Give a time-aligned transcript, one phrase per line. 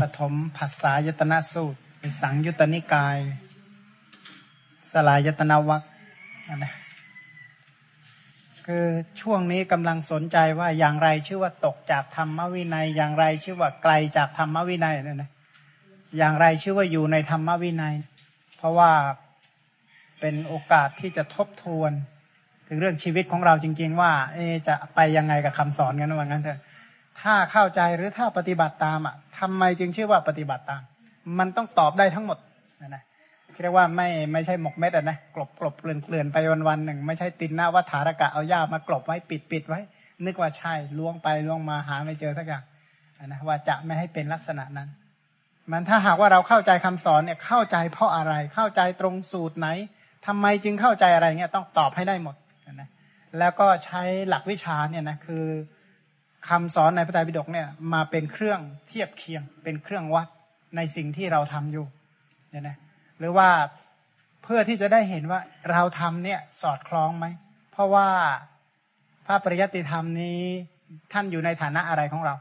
[0.00, 1.78] ปฐมภาษายตนาสูตร
[2.20, 3.18] สังยุตตนิกาย
[4.92, 5.82] สลายตนาวัค
[6.56, 6.72] นะ
[8.66, 8.86] คือ
[9.20, 15.30] ช่วงนี้กำลังสนใจว่าอย่างไรชื่อว่าตกจากธรรมวินัย อย่างไรชื่อว่าไกลจากธรรมวินัยนั่นนะ
[16.18, 17.94] อย่างไรชื่อว่าอยู่ในธรรมวินัย
[18.56, 18.92] เพราะว่า
[20.20, 21.92] เป็นโอกาสที่จะทบทวน
[22.68, 26.60] ถึงเรื่องชีวิตของเราจริง ๆ ว่า เอจะไปยังไงกับคำสอนกันว่างั้นเถอะ
[27.22, 30.82] ถ้าเข้าใจหรือถ้าปฏิบัติตามอะทำไมจึงชื่อว่าปฏิบัติตาม
[31.38, 32.38] มันต้องตอบได้ทั้งหมด
[32.80, 33.02] นะนะ
[33.62, 39.80] เรียกว่าไม่ไม่ใช่หมกเม็ดอะนะกลบกลบเกลื่อนเกลื่อนไปวันวันหนึ่ง ไม่ใช่ตินหน้าวัฏฐารกะเอาย่ามากลบไว้ปิดปิดไว้
[40.24, 42.64] นึกว่าใช่ล้วงไปล้วงมาหาไม่เจอสักอย่าง
[43.26, 44.88] นะว่าจะไม่ให้เป็นลักษณะนั้น
[45.70, 49.68] มันถ้าหากว่าเราเข้าใจคำสอนเนี่ยเข้าใจเพราะอะไรเข้าใจตรงสูตรไหน
[50.26, 52.36] ทำไมจึงเข้าใจอะไรเงี้ยต้องตอบให้ได้หมด
[52.80, 52.88] นะ
[53.38, 55.44] แล้วก็ใช้หลักวิชาเนี่ยนะคือ
[56.48, 60.28] คำสอนในพระไตรปิฎกเนี่ยมาเป็นเครื่องเทียบเคียง เป็นเครื่องวัด
[60.76, 61.86] ในสิ่งที่เราทำอยู่
[62.50, 62.76] เนี่ยนะ
[63.18, 63.48] หรือว่า
[64.42, 67.26] เพื่อที่จะได้เห็นว่าเราทำเนี่ยสอดคล้องไหม
[67.72, 68.08] เพราะว่า
[69.26, 70.40] พระปริยัติธรรมนี้
[71.12, 72.34] ท่านอยู่ในฐานะอะไรของเรา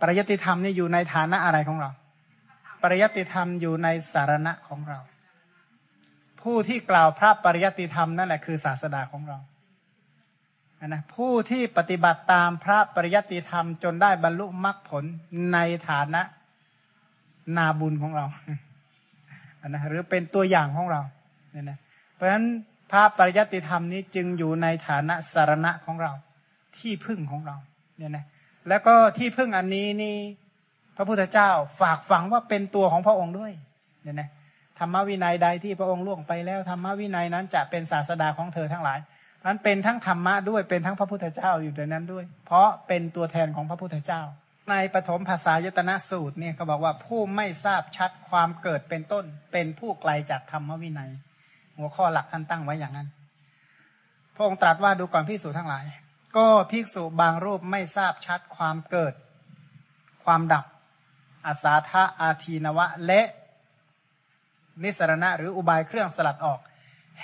[0.00, 1.90] ปริยัติธรรมนี่อยู่ในฐานะอะไรของเรา
[2.82, 4.98] ปริยัติธรรมอยู่ในสารณะของเรา
[6.42, 9.38] ผู้ที่กล่าวพระปริยัติธรรมนั่นแหละคือศาสดาของเรา
[10.86, 15.04] นะผู้ที่ปฏิบัติตามพระปริยัติธรรมจนได้บรรลุมรรคผล
[15.52, 16.22] ในฐานะ
[17.56, 18.26] นาบุญของเรา
[19.60, 21.00] อันะหรือเป็นตัวอย่างของเรา
[21.50, 21.78] เนี่ยนะ
[22.14, 22.44] เพราะฉะนั้น
[22.90, 26.12] พระปริยัติธรรมนี้จึงอยู่ในฐานะสารณะของเรา
[26.78, 27.56] ที่พึ่งของเรา
[27.96, 28.24] เนี่ยนะ
[28.68, 30.16] แล้วก็ที่พึ่งอันนี้นี่
[30.96, 33.52] พระพุทธเจ้าฝากฝังว่าเป็นตัวของพระองค์ด้วย
[34.02, 34.28] เนี่ยนะ
[34.78, 38.98] ธรรมวินัยใดที่พระองค์ล่วงไปแล้วธรรมวินัยนั้นจะเป็นศาสดาของเธอทั้งหลาย
[39.46, 44.22] มันเป็นทั้งธรรมะด้วยเป็นทั้งพระพุทธเจ้าอยู่ในนั้นด้วย เพราะเป็นตัวแทนของพระพุทธเจ้า
[44.70, 51.10] ในปฐมภาษายตนะสูตรเนี่ยเขาบอกว่าผู้ไม่ทราบชัดความเกิดเป็นต้น เป็นผู้ไกลจากธรรมวินัย
[51.76, 53.08] หัวข้อหลักท่านตั้งไว้อย่างนั้น
[54.34, 55.84] พระองค์ตรัสว่าดูก่อนพิสูจทั้งหลาย
[56.36, 59.14] ก็ภิกษุบางรูปไม่ทราบชัดความเกิด
[60.24, 60.64] ความดับ
[61.46, 63.20] อาสาทะอาทีนวะ และ
[64.82, 66.60] นิสรณะหรืออุบายเครื่องสลัดออก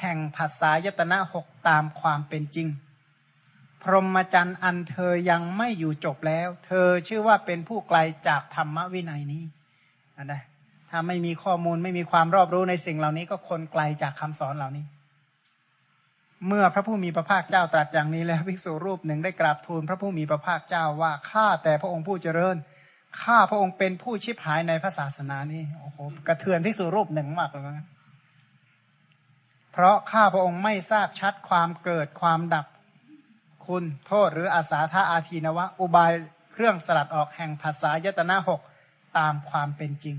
[0.01, 2.69] แห่งภาษายตนะหกตามความเป็นจริง
[3.83, 9.43] พรหมจรรย์อันเธอยังไม่อยู่จบแล้ว เธอชื่อว่าเป็นผู้ไกลจากธรรมวินัยนี้
[10.17, 10.43] นนะ
[10.91, 14.85] ถ้าไม่มีข้อมูลไม่มีความรอบรู้ในสิ่งเหล่านี้ก็คนไกลจากคำสอนเหล่านี้
[16.47, 22.57] เมื่อพระผู้มีพระภาคเจ้าตรัสอย่างนี้แล้วภิกษุรูปหนึ่งได้กราบทูลพระผู้มีพระภาคเจ้าว่าข้าแต่พระองค์ผู้เจริญ
[23.23, 27.87] ข้าพระองค์เป็นผู้ชิบหายในพระศาสนานี้โอ้โหกระเทือนภิกษุรูปหนึ่งมากเลยนะ
[29.79, 32.67] เพราะข้าพระองค์ไม่ทราบชัดความเกิดความดับ
[33.67, 36.13] คุณโทษหรืออาสาธาอาทีนวะ อุบาย
[36.53, 38.61] เครื่องสลัดออกแห่งภาษายตนาหก
[39.19, 40.17] ตามความเป็นจริง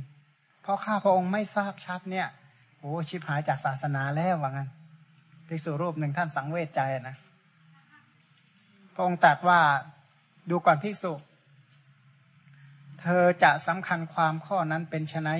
[0.61, 2.27] เพราะข้าพระองค์ไม่ทราบชัดเนี่ย
[2.79, 4.69] โอ้ชิบหายจากศาสนาแล้วว่างั้น
[5.47, 7.15] ภิกษุรูปหนึ่งท่านสังเวชใจนะ
[8.93, 9.59] พระองค์ตรัสว่า
[10.49, 11.13] ดูก่อนภิกษุ
[13.01, 15.31] เธอจะสำคัญความข้อนั้นเป็นไน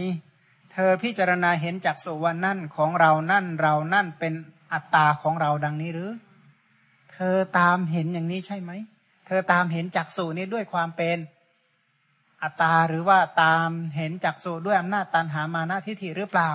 [0.80, 4.34] ธอพิจารณาเห็นจากสุวรรณนั่นของเรานั่นเรานั่นเป็น
[4.74, 6.12] อัตตาของเราดังนี้หรือ
[7.14, 8.72] เธอตามเห็นอย่างนี้ใช่ไหม
[9.28, 11.18] เธอตามเห็นจักสุนี้ด้วยความเป็น
[12.44, 16.52] อัตตาหรือว่าตามเห็นจักสุด้วยอำนาจตันหามานาทิฐิหรือเปล่า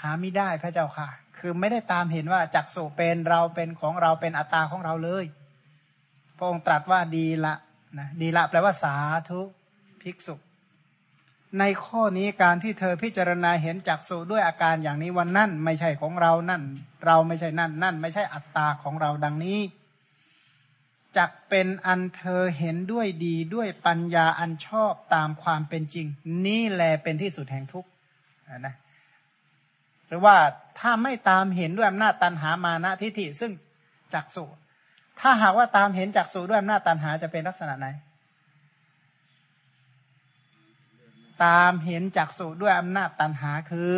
[0.00, 1.08] หาไม่ได้พระเจ้าค่ะ
[1.38, 5.24] คือไม่ได้ตามเห็นว่าจักสุเป็นเราเป็นของเราเป็นอัตตาของเราเลย
[6.36, 7.54] พระองค์ตรัสว่าดีละ
[7.98, 8.94] นะดีละแปลว่าสา
[9.30, 9.40] ธุ
[10.02, 10.34] ภิกษุ
[11.58, 16.62] ในข้อนี้การที่เธอพิจารณาเห็นจักสุด้วยอาการอย่างนี้วันนั่นไม่ใช่ของเรานั่น
[17.06, 19.58] เราไม่ใช่นั่น นั่น ไม่ใช่อัตตาของเราดังนี้
[21.16, 26.06] จักเป็นอันเธอเห็นด้วยดีด้วยปัญญาอันชอบตามความเป็นจริง
[26.46, 27.88] นี่แลเป็นที่สุดแห่งทุกข์
[28.66, 28.74] นะ
[30.08, 30.36] หรือว่า
[30.78, 33.52] ถ้าไม่ตามเห็นด้วยอำนาจตันหามานะทิฏฐิซึ่ง
[34.14, 34.44] จักสุ
[35.20, 37.88] ถ้าหากว่าตามเห็นจักสุด้วยอำนาจตันหาจะเป็นลักษณะไหน
[41.44, 43.96] ตามเห็นจักสุด้วยอำนาจตันหาคือ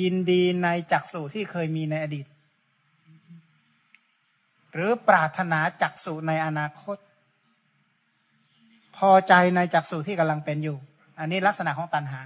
[0.00, 2.26] ยินดีในจักสุที่เคยมีในอดีต
[4.72, 6.96] หรือปรารถนาจักสุในอนาคต
[8.96, 10.76] พอใจในจักสุที่กำลังเป็นอยู่
[11.18, 12.20] อันนี้ลักษณะของตันหา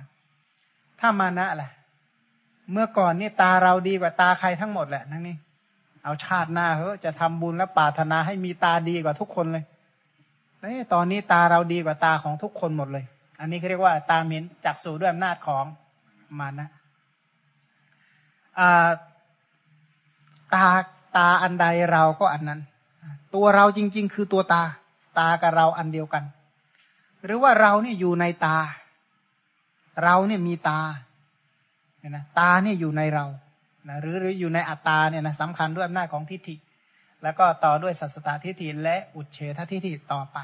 [1.00, 1.70] ถ้ามานะแหละ
[2.72, 5.36] เมื่อก่อนนี่ตาเราดีกว่าตาใครทั้งหมดแหละนั่นนี่
[6.04, 9.64] เอาชาติหน้าเฮ้จะทำบุญและปรารถนาให้มีตาดีกว่าทุกคนเลย
[10.60, 13.04] เอ้ตอนนี้ตาเราดีกว่าตาของทุกคนหมดเลย
[13.42, 15.64] อันนี้เขาเรียกว่าตามเห็นจักสู่ด้วยอำนาจของ
[16.38, 16.68] มานะ
[20.54, 20.64] ตา
[21.16, 22.60] ตาอันใดเราก็อันนั้น
[23.34, 24.62] ตัวเราจริง ๆ คือตัวตา
[25.18, 26.24] ตากับเราอันเดียวกัน
[27.24, 28.58] หรือว่าเราเนี่ยอยู่ในตา
[30.02, 30.80] เราเนี่ยมีตา
[31.98, 33.26] เนี่ยนะตาเนี่ยอยู่ในเรา
[33.88, 36.56] นะหรือหรืออยู่ในอัตตาเนี่ยนะสำคัญด้วยอำนาจของทิฏฐิ
[37.22, 40.38] แล้วก็ต่อด้วยสัสตตทิฏฐิและอุเฉททิฏฐิต่อไป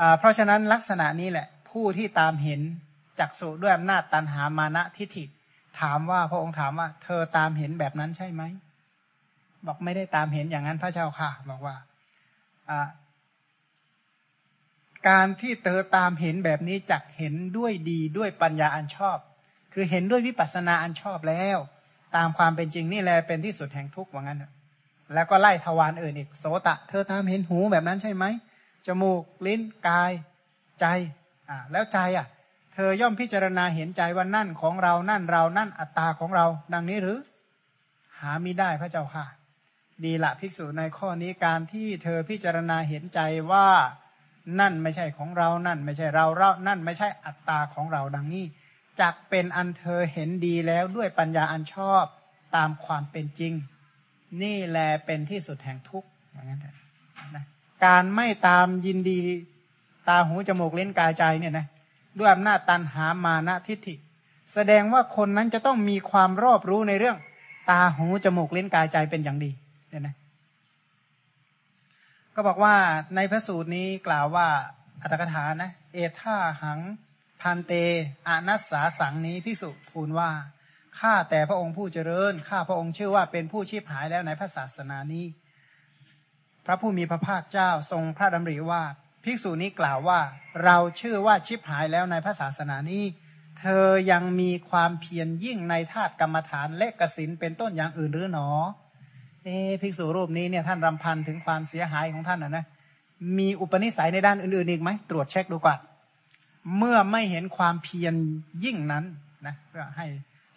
[0.00, 1.46] อ่าเพราะฉะนั้นลักษณะนี้แหละ
[1.80, 2.60] ผู้ที่ตามเห็น
[3.20, 5.24] จักสุด้วยอำนาจตันหามานะทิฏฐิ
[5.80, 8.42] ถามว่าพระองค์ถามว่า เธอตามเห็นแบบนั้นใช่ไหม
[9.66, 11.76] บอกไม่ได้ตามเห็นอย่างนั้นพระเจ้าค่ะ บอกว่า
[12.68, 12.88] อ่า
[15.08, 19.18] การที่เธอตามเห็นแบบนี้จักเห็นด้วยดีด้วยปัญญาอันชอบ
[19.72, 21.58] คือเห็นด้วยวิปัสสนาอันชอบแล้ว
[22.16, 24.44] ตามความเป็นจริงนี่แหละเป็นที่สุดแห่งทุกข์ว่างั้น
[25.14, 28.24] แล้วก็ไล่ทวารอื่นอีกโสตะ เธอตามเห็นหูแบบนั้นใช่ไหม
[28.86, 30.12] จมูกลิ้นกาย
[30.80, 30.86] ใจ
[31.48, 32.26] อ่าแล้วใจอะ
[32.74, 37.18] เธอย่อมพิจารณาเห็นใจว่านั่นของเรานั่นเรานั่นอัตตาของเรา ดังนี้หรือ
[38.18, 39.26] หาไม่ได้พระเจ้าค่ะ
[40.04, 43.20] ดีละภิกษุในข้อนี้การที่เธอพิจารณาเห็นใจ
[43.52, 43.68] ว่า
[44.60, 48.44] นั่นไม่ใช่ของเรา นั่นไม่ใช่เราเรา นั่นไม่ใช่อัตตาของเราดังนี้
[49.00, 52.04] จักเป็นอันเธอเห็นดีแล้วด้วยปัญญาอันชอบ
[52.56, 53.52] ตามความเป็นจริง
[54.42, 56.60] นี่แลเป็นที่สุดแห่งทุกข์อย่างนั้น
[57.36, 57.44] นะ
[57.84, 59.20] การไม่ตามยินดี
[60.08, 61.66] ตาหูจมูกเล่นกายใจเนี่ยนะ
[62.18, 63.94] ด้วยอำนาจตันหามานะทิฏฐิ
[64.54, 67.16] แสดงว่าคนนั้นจะต้องมีความรอบรู้ในเรื่อง
[67.70, 69.50] ตาหูจมูกเล่นกายใจเป็นอย่างดี
[69.90, 70.14] เนี่ยนะ
[72.34, 72.74] ก็บอกว่า
[73.16, 74.46] ในพระสูตรนี้กล่าวว่า
[75.02, 76.80] อัตถกถานะ เอท่าหัง
[77.40, 77.72] พันเต
[78.28, 80.30] อนัสสาสังนี้พิสุทูลว่า
[80.98, 85.26] ข้าแต่พระองค์ผู้เจริญข้าพระองค์ชื่อว่าเป็นผู้ชีพหายแล้วในพระศาสนานี้
[86.66, 88.82] พระผู้มีพระภาคเจ้าทรงพระดำริว่า
[89.26, 90.20] ภิกษุนี้กล่าวว่า
[90.64, 93.04] เราชื่อว่าชิพหายแล้วในพระศาสนานี้
[93.60, 98.48] เธอยังมีความเพียรยิ่งในธาตุกรรมฐานและกสินเป็นต้นอย่างอื่นหรือหนอ
[99.44, 99.48] เอ
[99.82, 102.64] ภิกษุรูปนี้เนี่ยท่านรำพันถึงความเสียหายของท่านนะนะ
[103.38, 105.78] มีอุปนิสัยในด้านอื่นๆอีกไหมตรวจเช็คดูก่อน
[106.78, 108.14] เมื่อไม่เห็นความเพียร
[108.64, 109.04] ยิ่งนั้น
[109.46, 110.06] นะเพื่อให้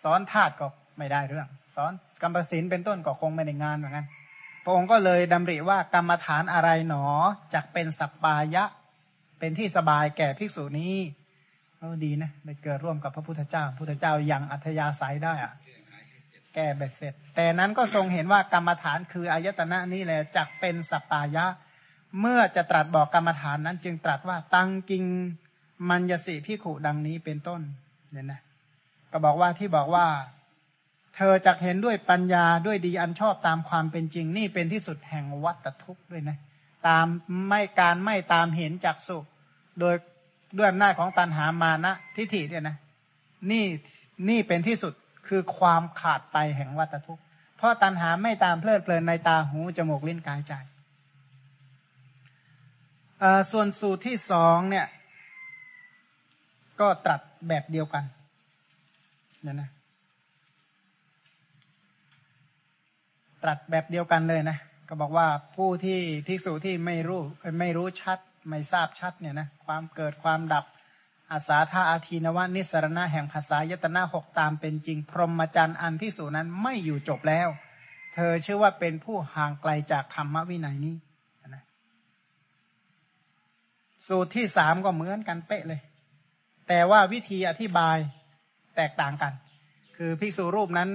[0.03, 0.67] สอนธาตุก็
[0.97, 4.05] ไม่ได้เรื่องสอนกรรมศิลเป็นต้นก็คงไม่ได้งานเหมือนกัน
[4.69, 7.05] ระองค์ก็เลยดำริว่ากรรมฐานอะไรหนอ
[7.53, 8.63] จะเป็นสัปปายะ
[9.39, 10.95] เป็นที่สบายแก่ภิกษุนี้
[11.79, 15.53] เออดีนะได้เกิดร่วมกับพระพุทธเจ้า พุทธเจ้ายังอัธยาศัยได้อะ
[16.53, 21.45] แก้เบ็ดเสร็จ แต่นั้นก็ทรงเห็นว่ากรรมฐานคืออายตนะนี้แหละจักเป็นสัปปายะ
[22.19, 25.05] เมื่อจะตรัสบอกกรรมฐานนั้น จึงตรัสว่าตังกิง
[25.89, 27.61] มัญญสีพิขุดังนี้เป็นต้น
[28.11, 28.41] เนี่ยนะ
[29.11, 30.05] ก็บอกว่าที่บอกว่า
[31.15, 36.37] เธอจะเห็นด้วยปัญญาด้วยดีอันชอบตามความเป็นจริง นี่เป็นที่สุดแห่งวัตทุกข์ด้วยนะ
[36.87, 37.05] ตาม
[37.47, 39.17] ไม่การไม่ตามเห็นจักสุ
[39.79, 39.95] โดย
[40.57, 42.75] ด้วยอำนาจของตันหามานะทิฏฐิเนี่ยนะ
[43.51, 43.65] นี่
[44.29, 44.93] นี่เป็นที่สุด
[45.27, 47.23] คือความขาดไปแห่งวัตทุกข์
[47.57, 50.53] เพราะตันหาไม่ตามเพลิดเพลินในตาหูจมูกลิ้นกายใจ
[53.51, 54.87] ส่วนสูตรที่สองเนี่ย
[56.79, 58.03] ก็ตรัสแบบเดียวกัน
[59.41, 59.69] เนี่ยนะ
[63.43, 64.57] ตรัสแบบเดียวกันเลยนะ
[64.87, 67.21] ก็บอกว่าผู้ที่ภิกษุที่ไม่รู้
[67.59, 68.19] ไม่รู้ชัด
[68.49, 70.65] ไม่ทราบชัดเนี่ยนะความเกิดความดับ
[71.31, 77.47] อาสาธาอาทีนวานิสรณะแห่งภาษายตนาหกตามเป็นจริง พรหมจรรย์อันภิกษุนั้นไม่อยู่จบแล้ว
[78.13, 80.95] เธอชื่อว่าเป็นผู้ห่างไกลจากธรรมวินัยนี้
[81.47, 81.63] นะ
[84.07, 85.81] สูตรที่สามก็เหมือนกันเป๊ะเลย
[86.67, 87.97] แต่ว่าวิธีอธิบาย
[88.75, 89.33] แตกต่างกัน
[89.97, 90.89] คือภิกษุรูปนั้น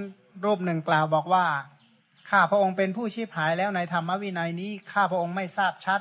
[0.45, 1.45] รูปหนึ่งกล่าวบอกว่า
[2.31, 6.01] ข้าพระองค์เป็นผู้ชีพหายแล้วในธรรมวินัยนี้ ข้าพระองค์ไม่ทราบชัด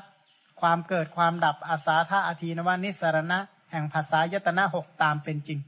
[0.60, 3.38] ความเกิดความดับอาสาธาอาทีนวานิสรณะ
[3.72, 5.58] แห่งภาษายตนะหกตามเป็นจริง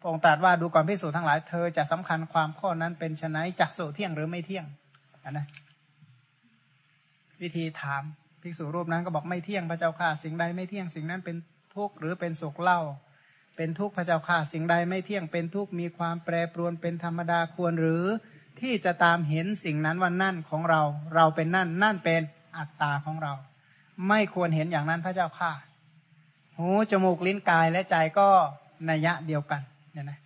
[0.00, 4.64] พระองค์ตรัสว่าดูก่อนภิกษุทั้งหลายเธอจะสำคัญความข้อนั้นเป็นชนะจักสุเที่ยงหรือไม่เที่ยง
[5.24, 5.46] นนะ
[7.42, 8.02] วิธีถาม
[8.42, 11.36] ภิกษุรูปนั้นก็บอกไม่เที่ยงพระเจ้าค่ะสิ่งใดไม่เที่ยงสิ่งนั้นเป็น
[11.74, 12.80] ทุกข์หรือเป็นสุขเล่า
[13.56, 18.04] เป็นทุกข์พระเจ้าค่ะสิ่งใดไม่เที่ยงเป็นทุกข์มีความแปรปรวนเป็นธรรมดาควรหรือ
[18.60, 20.80] ที่จะตามเห็นสิ่งนั้นว่านั่นของเรา
[21.14, 22.22] เราเป็นนั่น นั่นเป็น
[22.56, 23.32] อัตตาของเรา
[24.08, 25.52] ไม่ควรเห็นอย่างนั้นพระเจ้าค่ะ
[26.58, 28.28] หูจมูกลิ้นกายและใจก็
[28.88, 29.60] นัยะเดียวกัน
[29.92, 30.18] เนี่ยนะ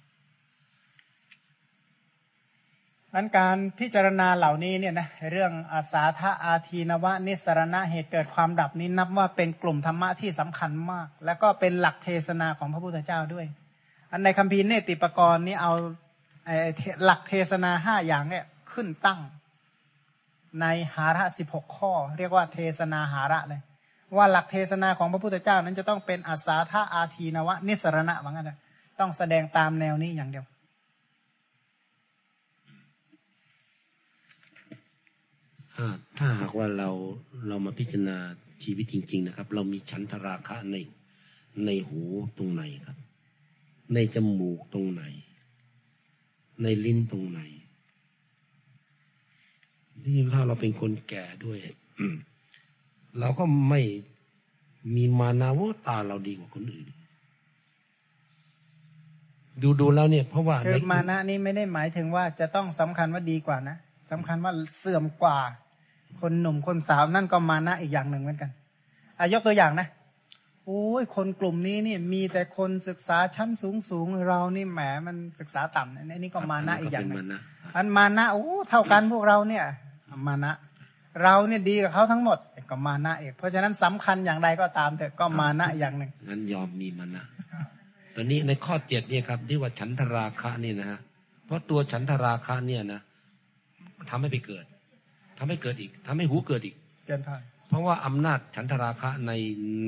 [3.15, 13.47] นั้นการพิจารณาเหล่านี้เนี่ยนะเรื่องอาสาทะอาทีนวะนิสรณะเหตุเกิดความดับนี้นับว่าเป็นกลุ่มธรรมะที่สำคัญมาก แล้วก็เป็นหลักเทศนาของพระพุทธเจ้าด้วย
[14.11, 15.73] อันในคัมภีร์เนติปกรณ์นี้เอา
[17.05, 19.21] หลักเทศนาห้าอย่างเนี่ยขึ้นตั้ง
[20.61, 23.61] ในหาระสิบหกข้อ เรียกว่าเทศนาหาระเลย
[24.17, 28.51] ว่าหลักเทศนาของพระพุทธเจ้านั้นจะต้องเป็นอาสาทะอาทีนวะ นิสรณะว่างั้น
[29.01, 30.47] ต้องแสดงตามแนวนี้อย่างเดียว
[36.19, 36.91] ถ้าหากว่าเรา
[37.49, 38.19] เรามาพิจารณา
[38.63, 40.77] ชีวิตจริง ๆ นะครับ เรามีชั้นทราคะใน
[41.67, 42.01] ในหู
[42.39, 42.97] ตรงไหนครับ
[43.95, 45.03] ในจมูกตรงไหน
[46.63, 47.41] ในลิ้นตรงไหน
[50.05, 51.59] ที่ถ้าเราเป็นคนแก่ด้วย
[51.99, 52.17] อืม
[53.19, 53.81] เราก็ไม่
[54.95, 56.87] มีมานาว่าตาเราดีกว่าคนอื่น
[59.63, 63.77] ดูดูแล้วเนี่ย เพราะว่าคือในมานะนี่ไม่ได้หมายถึงว่าจะต้องสำคัญว่าดีกว่านะ
[64.11, 65.39] สำคัญว่าเสื่อมกว่า
[66.21, 68.51] คนหนุ่มคนสาวนั่นก็มานะอีกอย่างหนึ่งเหมือนกัน
[69.19, 69.89] อายกตัวอย่างนะ
[70.67, 77.41] โอ้ยคนกลุ่มนี้เนี่ยมีแต่คนศึกษาชั้นสูงสูงๆเรานี่แหมมันศึกษาต่ำนะนี่ก็มานะอีกอย่างหนึ่งเป็มานะ
[77.77, 79.65] อันมานะโอ้เท่ากันพวกเราเนี่ย
[80.27, 80.53] มานะ
[81.23, 82.39] เราเนี่ยดีกับเขาทั้งหมด
[82.71, 87.25] ก็มานะเอกเพราะฉะนั้นสำคัญอย่างใดก็ตามเถอะก็มานะอย่างหนึ่งงั้นยอมมีมานะ
[88.15, 91.01] ตอนนี้ในข้อเจ็ดเนี่ยครับที่ว่าฉันทราคะนี่นะฮะ
[91.47, 93.01] เพราะตัวฉันทราคะเนี่ยนะ
[94.11, 94.65] ทำให้ไปเกิด
[95.39, 99.33] ทำให้เกิดอีกทำให้หูเกิดอีกเกินพาน เพราะว่าอำนาจฉันทราคะใน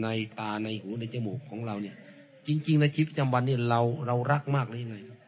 [0.03, 0.09] ใน
[0.39, 1.97] ตาในหูในจมูกของเราเนี่ย
[2.47, 5.19] จริง ๆ ในชีวิตประจำวันนี่เราเรารักมากหรือยังไงครับ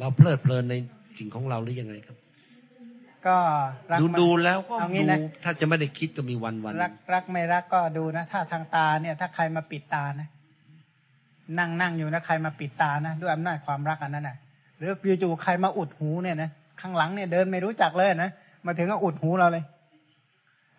[0.00, 0.74] เราเพลิดเพลินใน
[1.18, 2.16] สิ่งของเราหรือยังไงครับ
[3.26, 3.36] ก็
[3.92, 10.28] รักดูมันดูแล้วก็เอางี้ดูนะถ้าจะไม่ได้คิดก็มีวันวันรักรักไม่รักก็ดูนะ ถ้าทางตาเนี่ย ถ้าใครมาปิดตานะ
[11.58, 14.36] นั่งนั่งอยู่นะใครมาปิดตานะด้วยอำนาจความรักอันนั้นนะ
[14.78, 18.30] หรืออยู่ๆใครมาอุดหูเนี่ยนะข้างหลังเนี่ยเดินไม่รู้จักเลยนะ
[18.66, 19.64] มาถึงก็อุดหูเราเลย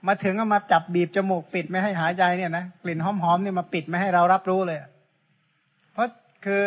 [0.08, 4.80] มาถึงก็มาจับบีบจมูกปิดไม่ให้หายใจเนี่ยนะกลิ่นหอมๆเนี่ยมาปิดไม่ให้เรารับรู้เลย
[5.94, 6.08] เพราะ
[6.46, 6.62] คือ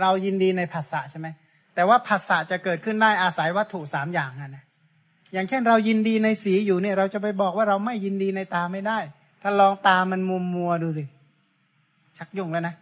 [0.00, 1.26] เรายินดีในภาษาใช่ไหม
[1.74, 4.64] แต่ว่าภาษาจะเกิดขึ้นได้อาศัยวัตถุสามอย่างนั่นนะ
[5.32, 8.98] อย่างเช่นเรายินดีในสีอยู่เนี่ย เราจะไปบอกว่าเราไม่ยินดีในตาไม่ได้
[9.42, 11.04] ถ้าลองตามันมัวมัวดูสิ
[12.18, 12.74] ชักยุ่งแล้วนะ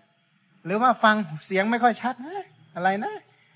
[0.64, 3.12] หรือว่าฟังเสียงไม่ค่อยชัดนะอะไรนะ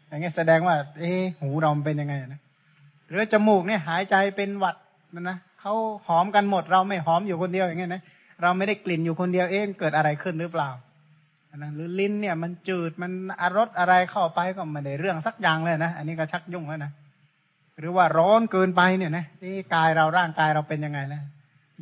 [0.09, 2.40] อย่างเงี้ยแสดงว่า เอะหูเรามันเป็นยังไงนะ
[3.09, 4.76] หรือจมูกเนี่ยหายใจเป็นหวัด
[5.14, 5.37] นะนะ
[5.68, 8.02] เขาหอมกันหมด เราไม่หอมอยู่คนเดียวอย่างเงี้ยนะ
[8.42, 10.70] เราไม่ได้กลิ่นอยู่คนเดียวเองเกิดอะไรขึ้นหรือเปล่า
[11.56, 16.90] นะหรือลิ้นเนี่ยมันจืดมันอรสอะไรเข้าไปก็ไม่ได้เรื่องสักอย่างเลยนะอันนี้ก็ชักยุ่งแล้วนะ
[17.78, 21.23] หรือว่าร้อนเกินไปเนี่ยนะที่กายเราร่างกายเราเป็นยังไงแล้ว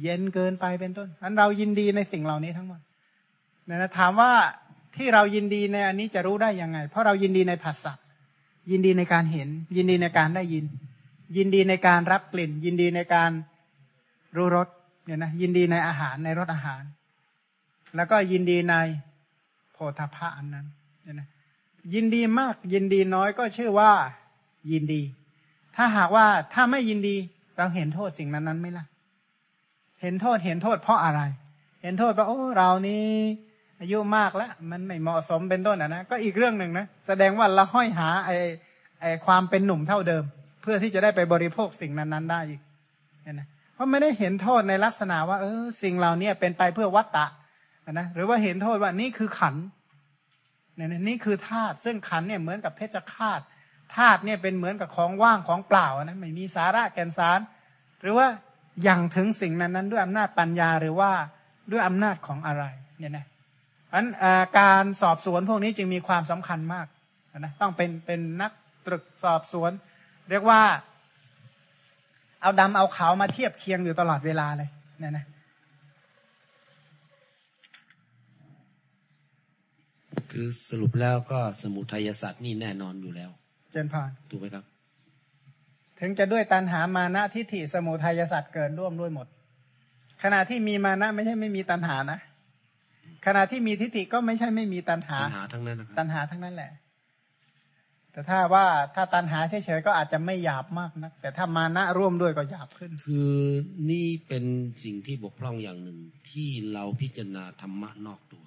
[0.02, 2.80] เย็นเกินไปเป็นต้นอันเรายินดีในสิ่งเหล่านี้ทั้งหมด
[3.66, 4.32] เนี่ยนะถามว่า
[4.96, 7.92] ที่เรายินดีในอันนี้จะรู้ได้ยังไง เพราะเรายินดีในภาษา
[8.70, 10.64] ยินดีในการเห็น ยินดีในการได้ยิน
[11.36, 13.30] ยินดีในการรับกลิ่น ยินดีในการ
[14.36, 14.68] รู้รส
[15.04, 16.82] เนี่ยนะยินดีในอาหารในรสอาหาร
[17.96, 18.74] แล้วก็ยินดีใน
[19.72, 20.66] โพธาภะอันนั้น
[21.02, 21.28] เนี่ยนะ
[21.94, 23.92] ยินดีมากยินดีน้อยก็ชื่อว่า
[24.72, 25.02] ยินดี
[25.76, 27.16] ถ้าหากว่าถ้าไม่ยินดี
[27.56, 28.86] เราเห็นโทษสิ่งนั้นนั้นไหมล่ะ
[30.02, 31.20] เห็นโทษเห็นโทษเพราะอะไร
[31.82, 33.02] เห็นโทษเพราโอ้เรานี่
[33.80, 38.30] อายุมากแล้ว มันไม่เหมาะสมเป็นต้นอะนะก็อีกเรื่องหนึ่งนะแสดงว่าเราห้อยหาไอ
[39.00, 40.24] ไอความเป็นหนุ่มเท่าเดิม
[40.62, 42.60] เพื่อที่จะได้ไปบริโภคสิ่งนั้นๆได้อีก
[43.22, 47.26] เนี่ยนะ เพราะไม่ได้เห็นโทษในลักษณะว่า เออ สิ่งเหล่านี้เป็นไปเพื่อวัตตะ
[47.92, 49.54] นะหรือว่าเห็นโทษว่านี่คือขัน
[50.74, 53.40] เนี่ยนี่คือธาตุซึ่งขันเนี่ยเหมือนกับเพชฌฆาต
[53.96, 57.40] ธาตุเนี่ยเป็นเหมือนกับของว่างของเปล่านะไม่มีสาระแก่นสาร
[58.02, 58.26] หรือว่า
[58.84, 61.10] อย่างถึงสิ่งนั้นนั้นด้วยอำนาจปัญญาหรือว่า
[61.72, 62.64] ด้วยอำนาจของอะไร
[62.98, 63.26] เนี่ยนะ
[63.92, 64.06] อัน
[64.58, 66.86] การสอบสวนพวกนี้จึงมีความสำคัญมาก
[67.38, 68.52] นะต้องเป็นเป็นนัก
[68.86, 69.70] ตรึกสอบสวน
[70.30, 70.62] เรียกว่า
[72.44, 75.24] เอาดำเอาขาวมาเทียบเคียงอยู่ตลอดเวลาเลยเนี่ยนะ
[80.30, 83.30] คือสรุปแล้วก็สมุทัยศาสตร์นี่แน่นอนอยู่แล้ว
[83.72, 84.64] เจนพานถูกไหมครับ
[86.00, 89.26] ถึงจะด้วยตันหามานะทิฏฐิสมุทัยสัตว์เกิดร่วมด้วยหมด
[90.22, 92.18] ขณะที่มีมานะไม่ใช่ไม่มีตันหานะ
[93.26, 96.70] ขณะที่มีทิฏฐิก็ไม่ใช่ไม่มีตันหาปัญหาทั้งนั้นนะคตัรับนหาทั้งนั้นแหละ
[98.14, 103.32] แต่ถ้าว่าถ้าตันหาเฉยๆก็อาจจะไม่หยาบมากนะแต่ถ้ามานะร่วมด้วยก็หยาบขึ้น คือ
[103.90, 104.44] นี่เป็น
[104.84, 105.98] สิ่งที่บกพร่องอย่างหนึ่ง
[106.30, 108.44] ที่เราพิจารณาธรรมะนอกตัว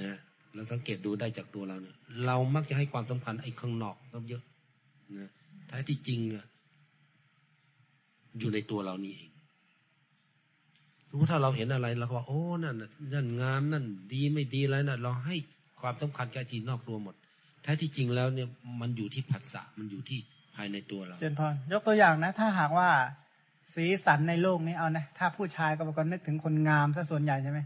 [0.00, 0.16] นะ
[0.54, 4.42] เราสังเกตดูได้จากตัวเราเนี่ย เรามักจะให้ความสำคัญไอ้ข้างนอกต้องเยอะ
[5.18, 5.30] นะ
[5.68, 6.46] แท้ที่จริงอะ
[8.38, 9.30] อยู่ในตัวเรานี่เอง
[11.08, 12.76] สมมติถ้าเราเห็นอะไรเราก็ว่าโอ้นั่น
[13.12, 15.36] นั่นงามนั่นดีไม่ดีอะไรน่ะเราให้
[15.80, 17.14] ความสำคัญกับที่นอกตัวหมด
[17.66, 18.48] แท้ที่จริงแล้วเนี่ย
[18.80, 20.18] มันอยู่ที่ผัสสะมันอยู่ที่
[20.56, 22.88] ภายในตัวเรา เจนพรยกตัวอย่างนะ ถ้าหากว่า
[23.74, 27.60] สีสันในโลกนี้เอานะ ถ้าผู้ชายก็บอกว่านึกถึงคนงามซะส่วนใหญ่ใช่ไหม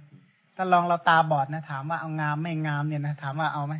[0.57, 3.75] ถ้าลองเราตาบอดนะ ถามว่าเอางามไม่งามเนี่ยนะถามว่าเอาไหม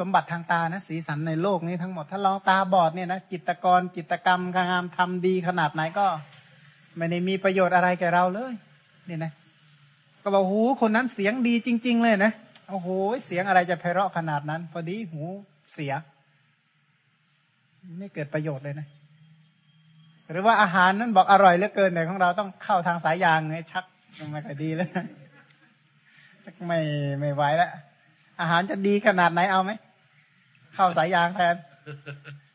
[0.00, 4.40] สมบัติทางตานะ สีสันในโลกนี้ทั้งหมด ถ้าลองตาบอดเนี่ยนะจิตกรจิตกรรม
[4.70, 6.06] งามทำดีขนาดไหนก็
[6.96, 8.52] ไม่ได้มีประโยชน์อะไรแก่เราเลย
[9.06, 9.32] เนี่ยนะ
[10.22, 12.32] ก็บอกหูคนนั้นเสียงดีจริง ๆ เลยนะ
[12.68, 12.88] โอ้โห
[13.24, 15.22] เสียงอะไรจะไพเราะขนาดนั้น พอดีหู
[15.74, 15.92] เสีย
[17.98, 18.86] ไม่เกิดประโยชน์เลยนะ
[20.30, 23.84] หรือว่าอาหารนั้นบอกอร่อยเหลือเกินแต่ของเราต้องเข้าทางสายยางไงชัก
[24.18, 24.90] ก็ไม่ค่อยดีแล้ว
[26.44, 26.80] จะไม่
[27.20, 27.70] ไม่ไหวแล้ว
[28.40, 29.72] อาหารจะดีขนาดไหนเอาไหม
[30.74, 31.54] เข้าสายยางแทน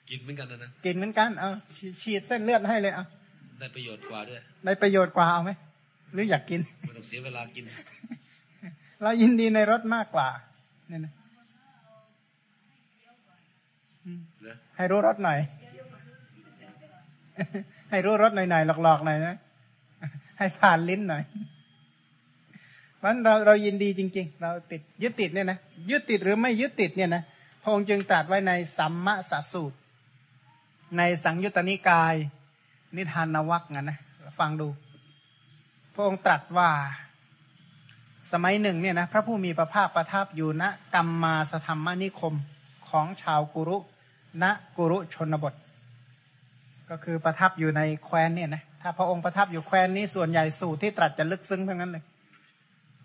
[0.10, 3.06] กินเหมือนกันนะนะกินเหมือนกันเอาฉีฉีดเส้นเลือดให้เลยเอา
[3.60, 5.52] ได้ประโยชน์กว่าด้วยได้ประโยชน์กว่าเอาไหม
[6.14, 7.64] หรืออยากกินไม่ต้องเสียเวลากิน
[9.04, 10.28] เรายินดีในรถมากกว่า
[10.88, 11.14] เนี่ยนะ
[14.06, 15.40] อืมนะให้รู้รสหน่อย
[17.90, 19.36] ให้รู้รสหน่อยๆหลอกๆหน่อยนะ
[20.38, 21.24] ให้ผ่านลิ้นหน่อย
[22.98, 25.58] เพราะฉะนั้นเราเรายินดีจริง ๆ เราติดยึดติดเนี่ยนะ
[25.90, 27.24] ยึดติดหรือไม่ยึดติดเนี่ยนะ
[27.62, 29.78] พระองค์จึงตรัสไว้ในสัมมาสสูตร
[30.98, 32.16] ในสังยุตตนิกาย
[32.96, 34.00] นิทานนวักงั้นนะ
[34.40, 34.68] ฟังดู
[35.94, 36.70] พระองค์ตรัสว่า
[38.32, 40.64] สมัยหนึ่งเนี่ยนะพระผู้มีพระภาคประทับอยู่ณ
[40.96, 42.36] กัมมาสธรรมนิคม
[42.90, 43.78] ของชาวกุรุ
[44.42, 44.46] ณ
[44.78, 45.54] กุรุชนบท
[46.90, 52.04] ก็คือประทับอยู่ในแคว้นเนี่ยนะถ้าพระองค์ประทับอยู่แคว้นนี้ส่วนใหญ่สูตรที่ตรัสจะลึกซึ้งทั้งนั้นเลย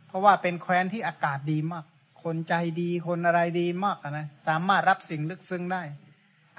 [0.06, 1.85] เพราะว่าเป็นแคว้นที่อากาศดีมาก
[2.23, 5.82] คนใจดีคนอะไรดีมากนะสามารถรับสิ่งลึกซึ้งได้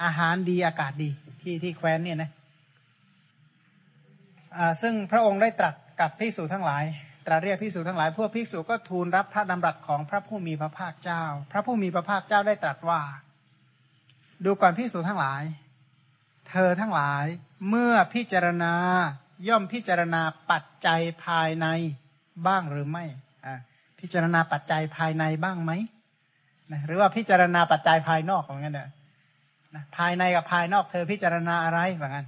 [0.04, 1.10] อาหารดีอากาศดี
[1.42, 2.32] ที่ที่แคว้นเนี่ยนะ
[4.82, 6.84] ซึ่งพระองค์ได้ตรัสกับภิกษุทั้งหลาย
[7.28, 13.02] ตรัสเรียกภิกษุทั้งหลายพวกภิกษุก็ทูลรับพระดำรัสของพระผู้มีพระภาคเจ้า พระผู้มีพระภาคเจ้าได้ตรัสว่า
[14.46, 15.44] ดูก่อนภิกษุทั้งหลาย
[16.50, 17.26] เธอทั้งหลาย
[17.70, 18.74] เมื่อพิจารณา
[19.48, 21.68] ย่อมพิจารณาปัจจัยภายใน
[22.48, 23.06] บ้างหรือไม่
[24.00, 25.72] พิจารณาปัจจัยภายในบ้างไหม
[26.72, 28.90] นะหรือว่าพิจารณาปัจจัยภายนอกเหมือนกันเนอะ
[29.98, 32.26] ภายในกับภายนอกเธอพิจารณาอะไรเหมือนกัน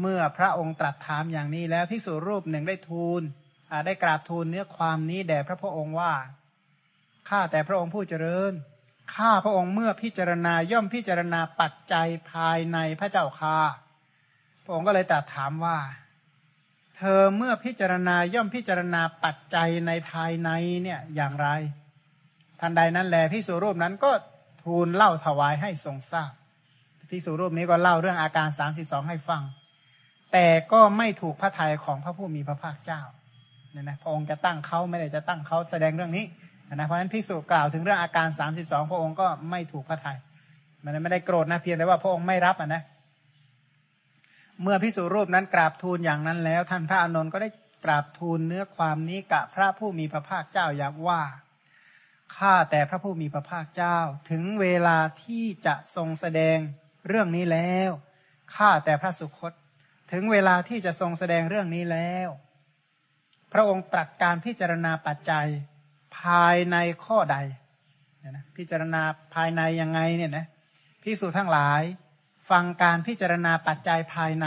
[0.00, 3.22] เมื่อพระองค์ตรัสถามอย่างนี้แล้วภิกษุรูปหนึ่งได้ทูล
[3.86, 6.14] ได้กราบทูลเนื้อความนี้แด่พระพุทธองค์ว่า
[7.28, 8.52] ข้าแต่พระองค์ผู้เจริญ
[9.14, 13.58] ข้าพระองค์เมื่อพิจารณาย่อมพิจารณาปัจจัยภายในพระเจ้าค่า
[14.64, 15.78] พระองค์ก็เลยตรัสถามว่า
[16.96, 20.50] เธอเมื่อพิจารณาย่อมพิจารณาปัจจัยในภายใน
[20.82, 21.48] เนี่ยอย่างไร
[22.60, 24.10] ทันใดนั้นแลพิสุรูปนั้นก็
[24.64, 26.32] ทูลเล่าถวายให้ทรงทราบ
[27.10, 29.42] พิสุรูปนี้ก็เล่าเรื่องอาการสามสิบสองให้ฟัง
[30.32, 33.00] แต่ก็ไม่ถูกพระทัยของพระผู้มีพระภาคเจ้า
[33.78, 36.24] เนี่ยนะพระองค์จะตั้งเขาไม่ได้จะตั้งเขาแสดงเรื่องนี้
[36.74, 40.18] นะเพราะฉะนั้นพิสุกล่าวถึงเรื่องอาการสามสิบสองพระองค์ก็ไม่ถูกพระทัย
[40.84, 42.82] มันไม่ได้โกรธนะเพียงแต่ว่าพระองค์ไม่รับอะนะ
[44.62, 47.48] เมื่อพิสุรูปนั้นกราบทูลอย่างนั้นแล้ว ท่านพระอานนท์ก็ได้
[47.84, 51.22] กราบทูลเนื้อความนี้กับพระผู้มีพระภาคเจ้าอย่างว่า
[52.36, 53.98] ข้าแต่พระผู้มีพระภาคเจ้า
[54.30, 56.58] ถึงเวลาที่จะทรงแสดง
[57.08, 57.90] เรื่องนี้แล้ว
[58.54, 59.52] ข้าแต่พระสุคต
[60.12, 62.28] ถึงเวลาที่จะทรงแสดงเรื่องนี้แล้ว
[63.52, 65.46] พระองค์ตรัสการพิจารณาปัจจัย
[66.18, 67.36] ภายในข้อใด
[68.30, 69.02] นะพิจารณา
[69.34, 70.46] ภายในยังไงเนี่ยนะ
[71.02, 71.82] พิสูจทั้งหลาย
[72.50, 74.46] ฟังการพิจารณาปัจจัยภายใน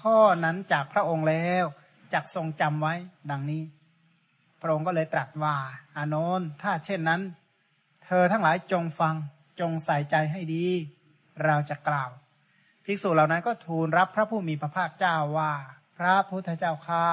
[0.00, 1.64] ข้อนั้นจากพระองค์แล้ว
[2.12, 2.94] จักทรงจำไว้
[3.30, 3.62] ดังนี้
[4.62, 5.56] พระองค์ก็เลยตรัสว่า
[5.96, 7.20] อานนท์ถ้าเช่นนั้น
[8.04, 9.14] เธอทั้งหลายจงฟัง
[9.60, 10.66] จงใส่ใจให้ดี
[11.44, 12.10] เราจะกล่าว
[12.84, 15.52] ภิกษุเหล่านั้นก็ทูลรับพระผู้มีพระภาคเจ้าว่า
[15.96, 17.06] พระพุทธเจ้าข้า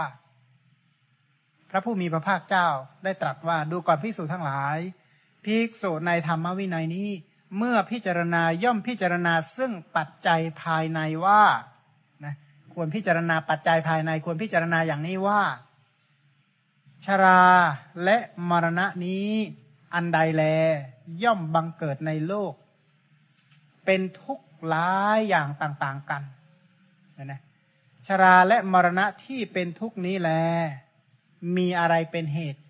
[1.71, 2.67] พระผู้มีพระภาคเจ้า
[3.03, 4.77] ได้ตรัสว่าดูก่อนภิกษุทั้งหลาย
[5.45, 7.09] ภิกษุในธรรมวินัยนี้
[7.57, 11.43] เมื่อพิจารณาย่อมพิจารณาซึ่งปัจจัยภายในว่า
[12.25, 12.35] นะ
[12.73, 15.41] ควรพิจารณาปัจจัยภายในควรพิจารณาอย่างนี้ว่า
[17.05, 17.43] ชรา
[18.03, 18.17] และ
[18.49, 19.29] มรณะนี้
[19.93, 20.43] อันใดแล
[21.23, 22.53] ย่อมบังเกิดในโลก
[23.85, 26.21] เป็นทุกข์หลายอย่างต่างๆกัน
[27.17, 27.41] นะนะ
[28.07, 30.31] ชราและมรณะที่เป็นทุกข์นี้แล
[31.57, 32.61] มีอะไรเป็นเหตุ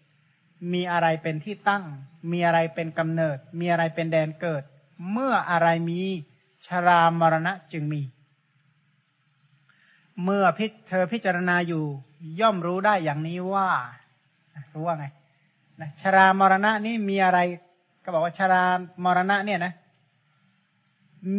[0.73, 1.84] มีอะไรเป็นที่ตั้ง
[2.31, 4.63] มีอะไรเป็นกำเนิด มีอะไรเป็นแดนเกิด
[5.12, 6.01] เมื่ออะไรมี
[6.65, 8.01] ชรามรณะจึงมี
[10.23, 11.84] เมื่อพิเธอพิจารณาอยู่
[12.39, 13.69] ย่อมรู้ได้อย่างนี้ว่า
[14.73, 15.05] รู้ว่าไง
[15.81, 17.39] นะชรามรณะนี่มีอะไร
[18.03, 18.63] ก็บอกว่าชรา
[19.03, 19.73] มรณะเนี่ยนะ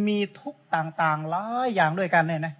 [0.07, 2.53] มีทุกต่างๆหลายอย่างด้วยกันเลยนะ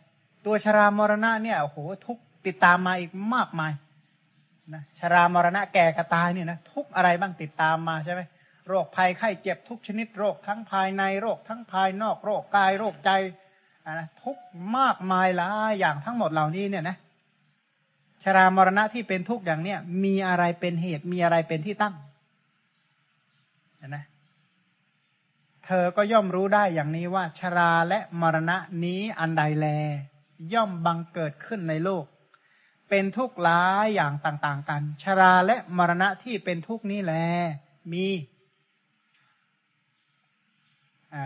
[0.46, 3.72] ตัวชรามรณะเนี่ยโอ้โหทุกติดตามมาอีกมากมาย
[4.74, 8.22] นะชรามรณะแก่กระตายเนี่ยนะทุกอะไรบ้างติดตามมาใช่ไหม
[8.68, 13.12] โรคภัยไข้เจ็บทุกชนิดโรคทั้งภายในโรคทั้งภายนอกโรคกายโรคใจ
[14.00, 14.38] นะทุก
[14.78, 16.98] มากมายหลายอย่างทั้งหมดเหล่านี้เนี่ยนะ
[18.24, 21.96] ชรามรณะที่เป็นทุกอย่างเนี่ย มีอะไรเป็นเหตุมีอะไรเป็นที่ตั้ง
[23.88, 24.04] นะ
[25.66, 29.68] เธอก็ย่อมรู้ได้อย่างนี้ว่า ชราและมรณะนี้อันใดแล
[30.54, 32.06] ย่อมบังเกิดขึ้นในโลก
[32.96, 37.14] เป็นทุกข์หลายอย่างต่าง ๆ กัน ชราและมรณะที่เป็นทุกข์นี้แล
[37.94, 38.06] มี
[41.14, 41.24] อ่า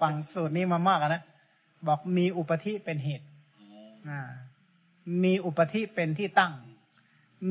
[0.00, 1.22] ฟังสูตรนี้มามากนะ
[1.86, 3.26] บอกมีอุปธิเป็นเหตุ
[4.08, 4.20] อ่า
[5.24, 6.52] มีอุปธิเป็นที่ตั้ง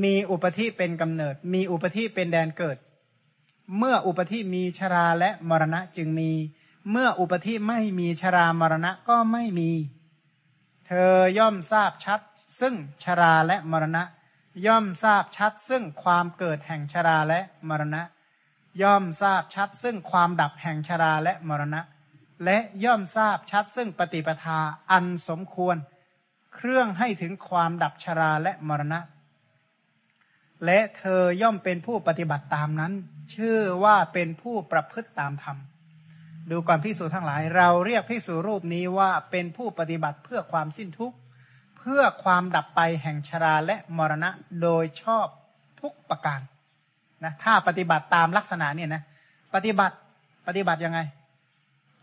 [0.03, 2.77] มีอุปธิเป็นกำเนิด มีอุปธิเป็นแดนเกิด
[3.77, 6.31] เมื่ออุปธิมีชราและมรณะจึงมี
[6.91, 9.71] เมื่ออุปธิไม่มีชรามรณะก็ไม่มี
[10.87, 12.21] เธอย่อมทราบชัด
[12.59, 14.03] ซึ่งชราและมรณะ
[14.65, 17.39] ย่อมทราบชัดซึ่งความเกิดแห่งชราและ
[17.69, 18.01] มรณะ
[18.81, 21.81] ย่อมทราบชัดซึ่งความดับแห่งชราและมรณะ
[22.45, 24.59] และย่อมทราบชัดซึ่งปฏิปทา
[24.91, 25.77] อันสมควร
[26.55, 28.99] เครื่องให้ถึงความดับชราและมรณะ
[30.65, 32.93] และเธอย่อมเป็นผู้ปฏิบัติตามนั้น
[33.35, 35.57] ชื่อว่าเป็นผู้ประพฤติตามธรรม
[36.49, 41.15] ดูก่อนพิสูจทั้งหลาย เราเรียกพิสูรรูปนี้ว่าเป็นผู้ปฏิบัติเพื่อความสิ้นทุกข์
[41.85, 44.29] พื่อความดับไปแห่งชราและมรณะ
[44.61, 45.27] โดยชอบ
[45.81, 46.39] ทุกประการ
[47.23, 49.01] นะถ้าปฏิบัติตามลักษณะเนี่ยนะ
[49.55, 49.95] ปฏิบัติ
[50.47, 50.99] ปฏิบัติยังไง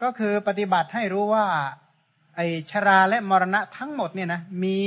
[0.02, 1.46] ก็คือปฏิบัติให้รู้ว่า
[2.36, 2.40] ไอ
[2.70, 4.78] ชราและมรณะทั้งหมดเนี่ยนะมี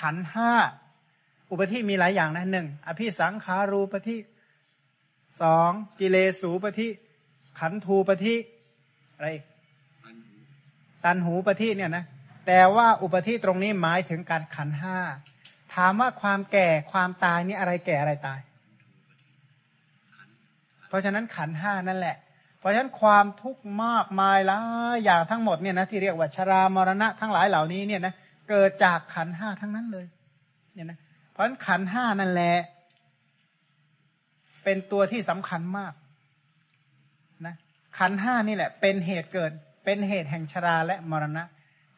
[0.00, 0.52] ขันห้า
[1.50, 4.16] อุปธิมีหลายอย่างนะหนึ่งอภิสังขารูปธิ
[5.40, 6.88] สองกิเลสูปธิ
[7.60, 8.34] ขันธูปธิ
[9.14, 9.28] อะไร
[11.04, 12.04] ตันหูปธิเนี่ยนะ
[12.50, 14.98] แต่ว่าอุปธิตรงนี้หมายถึงการขันห้า
[15.74, 18.40] ถามว่าความแก่ความตายนี่อะไรแก่อะไรตาย
[20.88, 22.16] เพราะฉะนั้นขันห้านั่นแหละ
[22.58, 24.58] เพราะฉะนั้นความทุกข์มากมายหลา
[24.94, 28.14] ยอย่างทั้งหมดเนี่ยนะที่เรียกว่าชรามรณะทั้งหลายเหล่านี้เนี่ยนะ
[28.50, 30.06] เกิดจากขันห้าทั้งนั้นเลย
[30.74, 30.98] เนี่ยนะ
[31.32, 32.56] เพราะฉะนั้นขันห้านั่นแหละ
[34.64, 35.92] เป็นตัวที่สำคัญมาก
[37.46, 37.54] นะ
[37.98, 39.50] ขันห้านี่แหละ เป็นเหตุเกิด
[39.84, 41.44] เป็นเหตุแห่งชราและมรณะ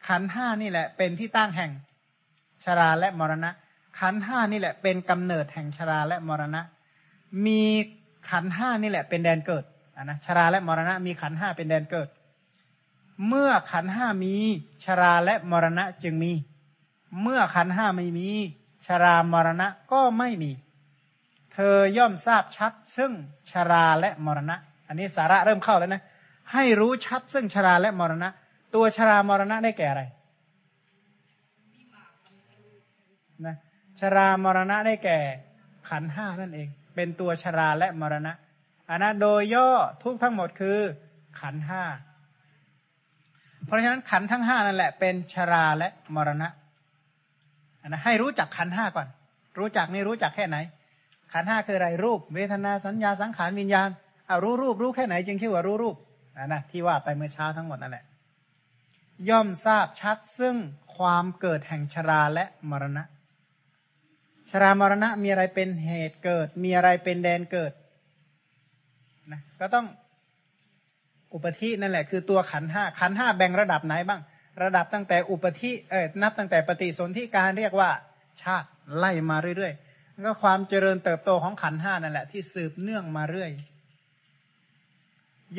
[0.07, 1.71] ขันห้านี่แหละ เป็นที่ตั้งแห่ง
[2.63, 3.51] ชราและมรณะ
[3.99, 6.61] ขันห้านี่แหละเป็นกำเนิดแห่งชราและมรณะ
[7.45, 7.61] มี
[8.29, 9.63] ขันห้านี่แหละเป็นแดนเกิด
[10.03, 12.07] นะชราและมรณะมีขันห้าเป็นแดนเกิด
[13.27, 14.35] เมื่อขันห้ามี
[14.85, 16.31] ชราและมรณะจึงมี
[17.21, 18.29] เมื่อขันห้าไม่มี
[18.85, 20.51] ชรามรณะก็ไม่มี
[21.53, 23.11] เธอย่อมทราบชัด ซึ่ง
[23.51, 24.55] ชราและมรณะ
[24.87, 26.03] อันนี้สาระเริ่มเข้าแล้วนะ
[26.53, 28.29] ให้รู้ชัดซึ่งชราและมรณะ
[28.75, 30.03] ตัวชรามรณะได้แก่อะไร
[33.45, 33.55] นะ
[33.99, 35.19] ชรามรณะได้แก่
[35.89, 38.33] ขันห้านั่นเอง เป็นตัวชราและมรณะ
[38.89, 39.69] อันนะโดยย่อ
[40.03, 40.77] ทุกทั้งหมดคือ
[41.39, 41.83] ขันห้า
[43.65, 46.47] เพราะฉะนั้นขันทั้งห้านั่นแหละ เป็นชราและมรณะ
[47.81, 49.07] อันนะให้รู้จักขันห้าก่อน
[49.59, 50.57] รู้จักนี่รู้จักแค่ไหน
[51.33, 53.89] ขันห้าคืออะไรรูป เวทนาสัญญาสังขารวิญญาณ
[54.27, 55.95] เอารู้รูปรู้แค่ไหนจึงชื่อว่ารู้รูป
[56.37, 58.05] อันะนะที่ว่าไปเมื่อเช้าทั้งหมดนั่นแหละ
[59.29, 60.55] ย่อมทราบชัดซึ่ง
[60.97, 63.03] ความเกิดแห่งชราและมรณะ
[64.49, 67.71] ชรามรณะมีอะไรเป็นเหตุเกิด มีอะไรเป็นแดนเกิด
[69.31, 69.87] นะก็ต้อง
[71.33, 74.21] อุปธินั่นแหละคือตัวขันห้าขันห้าแบ่งระดับไหนบ้าง
[74.63, 77.89] ระดับตั้งแต่อุปธิเอ่นับตั้งแต่ปฏิสนธิการเรียกว่า
[78.41, 83.51] ชาติไล่มาเรื่อยๆก็ความเจริญเติบโตของขันห้านั่นแหละที่สืบเนื่องมาเรื่อย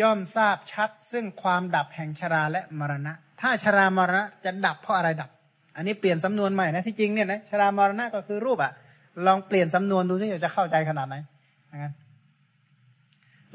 [0.01, 5.31] ย่อมทราบชัดซึ่งความดับแห่งชราและมรณะ ถ้าชรามรณะจะดับเพราะอะไรดับ
[5.77, 8.73] อันนี้เปลี่ยนสำนวนใหม่นะที่จริงเนี่ยนะชรามรณะก็คือรูปอะ
[9.27, 11.17] ลองเปลี่ยนสำนวนดูสิจะเข้าใจขนาดไหน
[11.77, 11.95] งั้น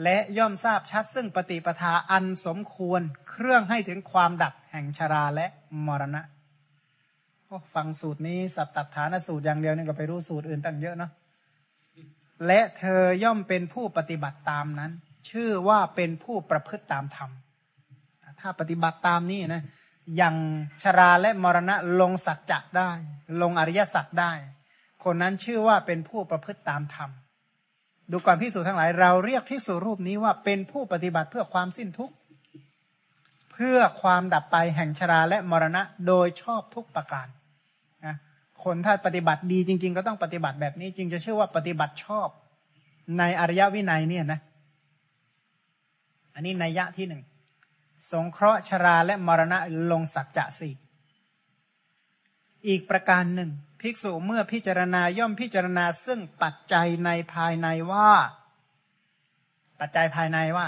[0.03, 5.45] และย่อมทราบชัดซึ่งปฏิปทาอันสมควรเครื่องให้ถึงความดับแห่งชราและ
[5.87, 6.21] มรณะ
[7.75, 11.11] ฟังสูตรนี้สัตตฐานสูตรอย่างเดียวนี่ก็ไปรู้สูตรอื่นตั้งเยอะเนาะ
[12.47, 14.91] และเธอย่อมเป็นผู้ปฏิบัติตามนั้น
[15.29, 17.29] ชื่อว่าเป็นผู้ประพฤติตามธรรม
[18.39, 19.63] ถ้าปฏิบัติตามนี้นะ
[20.17, 20.35] อย่าง
[20.81, 22.91] ชราและมรณะลงสัจจะได้
[23.41, 24.33] ลงอริยสัจได้
[25.03, 27.09] คนนั้นชื่อว่าเป็นผู้ประพฤติตามธรรม
[28.11, 32.15] ดูก่อนพิสูจทั้งหลาย เราเรียกพิสูรูปนี้ว่าเป็นผู้ปฏิบัติเพื่อความสิ้นทุกข์
[33.53, 37.27] เพื่อความดับไปแห่งชราและมรณะโดยชอบทุกประการ
[38.05, 38.15] นะ
[38.63, 42.29] คนถ้าปฏิบัติดีจริง ๆ ก็ต้องปฏิบัติแบบนี้จึงจะเชื่อว่าปฏิบัติชอบ
[43.17, 44.39] ในอริยวินัยเนี่ยนะ
[46.35, 47.21] อันนี้นัยยะที่หนึ่ง
[48.11, 49.59] สงเคราะห์ชราและมรณะ
[49.91, 50.73] ลงสัจจะสี่
[52.67, 58.11] อีกประการหนึ่ง ภิกษุเมื่อพิจารณาย่อมพิจารณาซึ่งปัจจัยในภายในว่า
[59.79, 60.67] ปัจจัยภายในว่า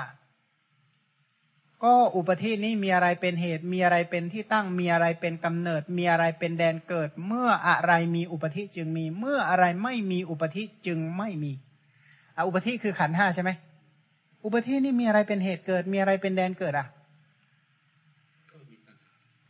[1.84, 11.52] ก็อุปธินี้มีอะไรเป็นเหตุ มีอะไรเป็นที่ตั้ง มีอะไรเป็นกำเนิด มีอะไรเป็นแดนเกิด เมื่ออะไรมีอุปธิจึงมี เมื่ออะไรไม่มีอุปธิจึงไม่มี
[12.48, 13.52] อุปธิคือขันห้าใช่ไหม
[14.46, 16.88] อุปธินี่มีอะไรเป็นเหตุเกิด มีอะไรเป็นแดนเกิดอะ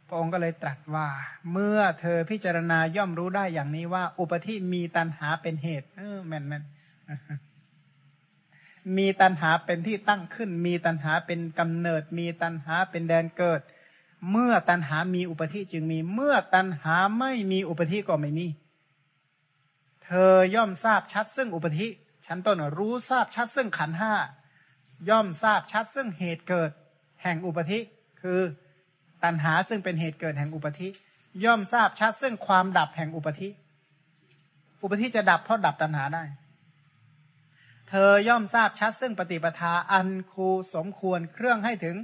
[0.09, 1.07] พระองค์ก็เลยตรัสว่า
[1.51, 6.63] เมื่อเธอพิจารณาย่อมรู้ได้อย่างนี้ว่า อุปธิมีตันหาเป็นเหตุ เออแม่นแม่น
[8.97, 13.61] มีตันหาเป็นที่ตั้งขึ้น มีตันหาเป็นกำเนิด มีตันหาเป็นแดนเกิด
[14.31, 18.47] เมื่อตันหามีอุปธิจึงมี เมื่อตันหาไม่มีอุปธิก็ไม่มี
[20.03, 21.87] เธอย่อมทราบชัดซึ่งอุปธิ
[22.25, 24.13] ชั้นต้นรู้ทราบชัดซึ่งขันห้า
[25.09, 26.71] ย่อมทราบชัดซึ่งเหตุเกิด
[27.23, 27.79] แห่งอุปธิ
[28.21, 28.39] คือ
[29.23, 30.89] ตัณหาซึ่งเป็นเหตุเกิดแห่งอุปธิ
[31.45, 33.49] ย่อมทราบชัดซึ่งความดับแห่งอุปธิ
[34.83, 36.23] อุปธิจะดับเพราะดับตัณหาได้
[37.89, 41.95] เธอย่อมทราบชัดซึ่งปฏิปทาอันคูสมควรเครื่องให้ถึง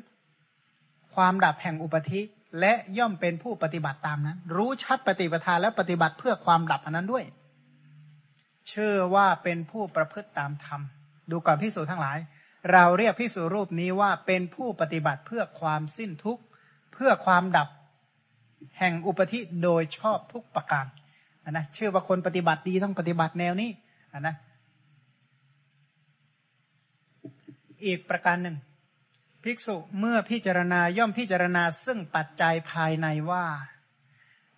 [1.15, 2.21] ความดับแห่งอุปธิ
[2.59, 7.25] และย่อมเป็นผู้ปฏิบัติตามนั้น รู้ชัดปฏิปทาและปฏิบัติเพื่อความดับอันนั้นด้วย
[8.67, 10.81] เชื่อว่าเป็นผู้ประพฤติตามธรรม
[11.31, 12.17] ดูก่อนพิสูจทั้งหลาย
[12.71, 16.43] เราเรียกพิสูรรูปนี้ว่าเป็นผู้ปฏิบัติเพื่อความสิ้นทุกข์
[16.95, 17.69] เพื่อความดับ
[18.79, 20.85] แห่งอุปธิโดยชอบทุกประการ
[21.43, 23.69] นนะชื่อว่าคนปฏิบัติดีต้องปฏิบัติแนวนี้
[24.13, 24.35] นนะ
[27.85, 28.55] อีกประการหนึ่ง
[29.43, 33.45] ภิกษุเมื่อพิจารณาย่อมพิจารณาซึ่งปัจจัยภายในว่า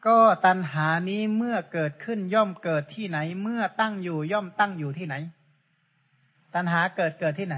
[0.08, 5.16] ก็ตัณหานี้เมื่อเกิดขึ้นย่อมเกิดที่ไหน เมื่อตั้งอยู่ย่อมตั้งอยู่ที่ไหน
[6.56, 7.56] ตัณหาเกิดเกิดที่ไหน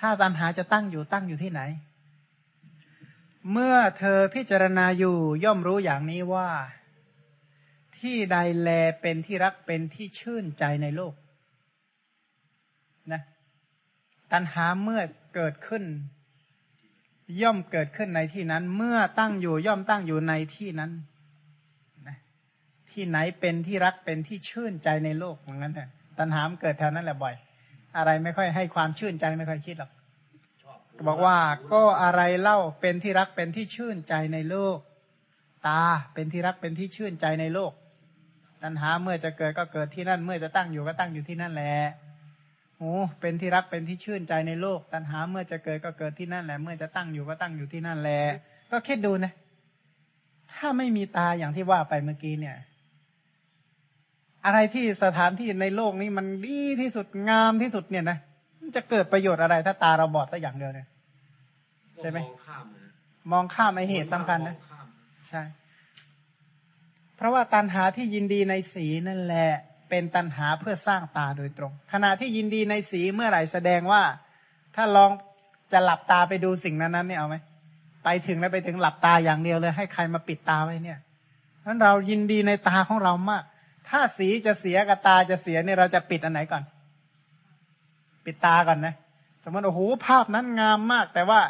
[0.00, 1.60] ถ้าตัณหาจะตั้งอยู่ตั้งอยู่ที่ไหน
[3.50, 6.50] เมื่อเธอพิจารณาอยู่ย่อมรู้อย่างนี้ว่า
[7.98, 8.68] ที่ใดแล
[9.00, 11.14] เป็นที่รักเป็นที่ชื่นใจในโลก
[13.12, 13.22] นะ
[14.32, 15.00] ตัณหาเมื่อ
[15.34, 15.84] เกิดขึ้น
[17.42, 20.90] ย่อมเกิดขึ้นในที่นั้น เมื่อตั้งอยู่ย่อมตั้งอยู่ในที่นั้น
[22.08, 22.16] นะ
[22.90, 25.84] ที่ไหนเป็นที่รักเป็นที่ชื่นใจในโลกเหมือนกันแต่
[26.18, 27.34] ตัณหามเกิดแถวนั้นแหละบ่อย
[27.96, 29.90] อะไรไม่ค่อยให้ความชื่นใจไม่ค่อยคิดหรอก
[31.06, 31.36] บอกว่า
[31.72, 34.78] ก็อะไรเล่าเป็นที่รักเป็นที่ชื่นใจในโลก
[35.66, 35.82] ตา
[36.14, 37.72] เป็นที่รักเป็นที่ชื่นใจในโลก
[38.62, 41.74] ตัณหาเมื่อจะเกิดก็เกิดที่นั่น เมื่อจะตั้งอยู่ก็ตั้งอยู่ที่นั่นแหละ
[42.78, 48.20] หูเป็นที่รักเป็นที่ชื่นใจในโลก ตัณหาเมื่อจะเกิดก็เกิดที่นั่นแหละ เมื่อจะตั้งอยู่ก็ตั้งอยู่ที่นั่นแหละ
[48.72, 49.32] ก็คิดดูนะ
[50.54, 52.56] ถ้าไม่มีตาอย่างที่ว่าไปเมื่อกี้เนี่ย
[54.44, 58.18] อะไรที่สถานที่ในโลกนี้มันดีที่สุดงามที่สุดเนี่ยนะ
[58.76, 60.88] จะเกิดประโยชน์อะไรถ้าตาเราบอดสักอย่างเดียวเนี่ย
[61.98, 62.88] ใช่ไหมมองข้ามนะ
[63.32, 64.86] มองข้ามไอเหตุสำคัญนะมองข้าม
[65.28, 65.42] ใช่
[67.16, 69.50] เพราะว่าตัณหาที่ยินดีในสีนั่นแหละ
[69.88, 74.02] เป็นตัณหาเพื่อสร้างตาโดยตรง ขณะที่ยินดีในสีเมื่อไหร่แสดงว่า
[74.76, 75.10] ถ้าลอง
[75.72, 77.36] จะหลับตาไปดูสิ่งนั้นนั้นเนี่ยเอาไหม
[78.04, 80.98] ไปถึงแล้วไปถึงหลับตาอย่างเดียวเลย ให้ใครมาปิดตาไว้เนี่ย
[81.66, 83.42] นั้นเรายินดีในตาของเรามาก
[83.88, 86.62] ถ้าสีจะเสียกับตาจะเสียเนี่ยเราจะปิดอันไหนก่อน
[88.24, 88.94] ปิดตาก่อนนะ
[89.44, 91.40] สมมติโอ้โหภาพนั้นงามมาก แต่ว่า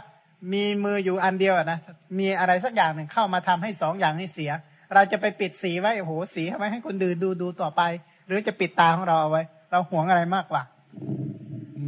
[0.52, 1.78] มีมืออยู่อันเดียวอะนะ
[2.18, 4.52] มีอะไรสักอย่างหนึ่งเข้ามาทำให้สองอย่างนี้เสีย
[4.94, 7.82] เราจะไปปิดสีไว้โอ้โหสีทำไมให้คนดูดูดูต่อไป
[8.26, 10.62] หรือจะปิดตาของเราเอาไว้ เราหวงอะไรมากกว่า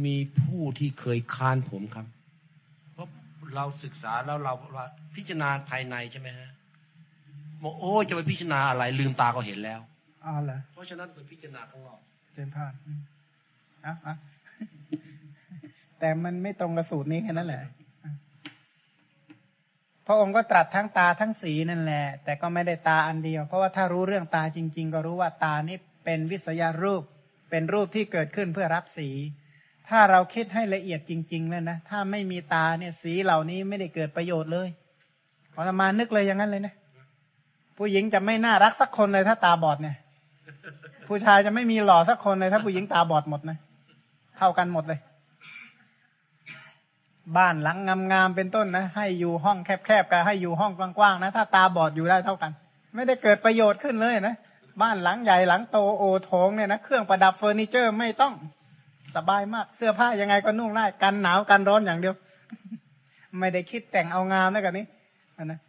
[0.05, 2.05] มีผู้ที่เคยค้านผมครับ
[2.93, 3.07] เพราะ
[3.55, 6.49] เราศึกษาแล้วเราว่าพิจารณาภายในใช่ไหมฮะ
[7.63, 9.79] บอกโอ้ยจะไปพิจารณาอะไร ลืมตาก็เห็นแล้ว
[10.25, 11.99] อ๋อเหรอเพราะฉะนั้นไปพิจารณาข้างนอก
[12.33, 12.99] เจนพานอืม
[13.83, 14.15] เอ้าเอ้า
[16.05, 17.63] แต่มันไม่ตรงกับสูตรนี้แค่นั้นแหละ
[20.07, 27.03] พระองค์ก็ตรัสทั้งตาทั้งสีนั่นแหละ แต่ก็ไม่ได้ตาอันเดียว เพราะว่าถ้ารู้เรื่องตาจริง ๆ ก็รู้ว่าตานี่เป็นวิสยารูป
[27.49, 29.09] เป็นรูปที่เกิดขึ้นเพื่อรับสี
[29.89, 34.67] ถ้าเราคิดให้ละเอียดจริง ๆ แล้วนะ ถ้าไม่มีตาเนี่ยสีเหล่านี้ไม่ได้เกิดประโยชน์เลย
[35.53, 36.73] ขอตมานึกเลยอย่างนั้นเลยนะ
[37.77, 39.95] ผู้หญิงจะไม่น่ารักสักคนเลยถ้าตาบอดเนี่ย
[41.07, 43.57] ผู้ชายจะไม่มีหล่อสักคนเลยถ้าผู้หญิงตาบอดหมดนะ
[44.37, 44.99] เท่ากันหมดเลย
[47.37, 47.77] บ้านหลัง
[48.11, 52.51] งามๆเป็นต้นนะ ให้อยู่ห้องแคบๆกับให้อยู่ห้องกว้างๆนะ ถ้าตาบอดอยู่ได้เท่ากัน
[52.95, 54.35] ไม่ได้เกิดประโยชน์ขึ้นเลยนะ
[54.81, 58.33] บ้านหลังใหญ่หลังโตโอโถงเนี่ยนะเครื่องประดับเฟอร์นิเจอร์ไม่ต้อง
[59.15, 62.15] สบายมากเสื้อผ้ายังไงก็นุ่งได้กันหนาวกันร้อนอย่างเดียว
[63.39, 64.85] ไม่ได้คิดแต่งเอางามนะกันนี้
[65.43, 65.59] นะ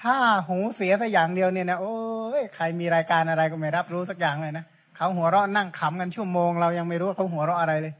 [0.00, 0.16] ถ้า
[0.48, 1.94] หูเสียสักอย่างเดียวเนี่ยนะโอ้
[2.40, 4.64] ยใครมีรายการอะไรก็ไม่รับรู้สักอย่างเลยนะ
[4.96, 7.94] เขาหัวเราะนั่งขำกันชั่วโมงเรายังไม่รู้เขาหัวเราะอะไรเลย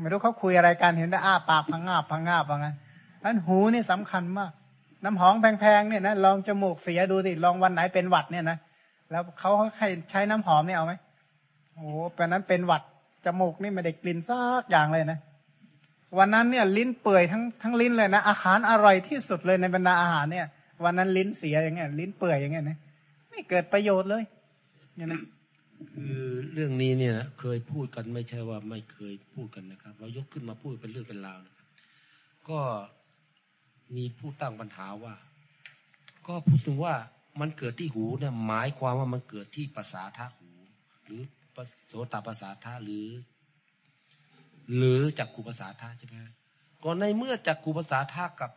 [0.00, 2.76] ไม่รู้เขาคุยอะไรกันเห็นแต่อ้าปากพังงาบพังงาบว่างั้น
[3.24, 4.52] อันหูนี่สำคัญมาก
[5.04, 8.58] น้ำหอมแพงๆเนี่ยนะลองจมูกเสียดูสิลองวันไหนเป็นหวัดเนี่ยนะ
[9.10, 10.94] แล้วเขาให้ใช้น้ำหอมเนี่ยเอาไหม
[11.74, 12.82] โอ้แปลนั้นเป็นหวัด
[13.24, 15.18] จมูกนี่ไม่ได้กลิ่นซักอย่างเลยนะ
[16.18, 20.46] วันนั้นเนี่ยลิ้นเปื่อยทั้งทั้งลิ้นเลยนะ อาหารอร่อยที่สุดเลยในบรรดาอาหารเนี่ย
[20.84, 22.78] วันนั้นลิ้นเสียอย่างเงี้ยลิ้นเปื่อยอย่างเงี้ยนะ
[23.30, 24.22] ไม่เกิดประโยชน์เลย
[24.96, 25.20] เนี่ยนะ
[25.90, 26.16] คือ
[26.52, 31.68] เรื่องนี้เนี่ยเคยพูดกันไม่ใช่ว่าไม่เคยพูดกันนะครับ เรายกขึ้นมาพูดเป็นเรื่องเป็นราวนะครับ
[32.48, 32.60] ก็
[33.96, 35.14] มีผู้ตั้งปัญหาว่า
[36.26, 36.94] ก็พูดถึงว่า
[37.40, 40.50] มันเกิดที่หูเนี่ยหมายความว่ามันเกิดที่ภาษาท่าหู
[41.04, 41.22] หรือ
[41.88, 43.08] โสตภาษาท่าหรือ
[44.76, 46.16] หรือจักขูภาษาท่าใช่ไหม
[46.82, 48.50] ก็ในเมื่อจักขูภาษาท่ากับ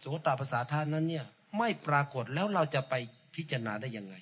[0.00, 1.26] โสตภาษาท่านั้นเนี่ย
[1.58, 2.94] ไม่ปรากฏแล้วเราจะไป
[3.34, 4.14] พิจารณาได้ยังไง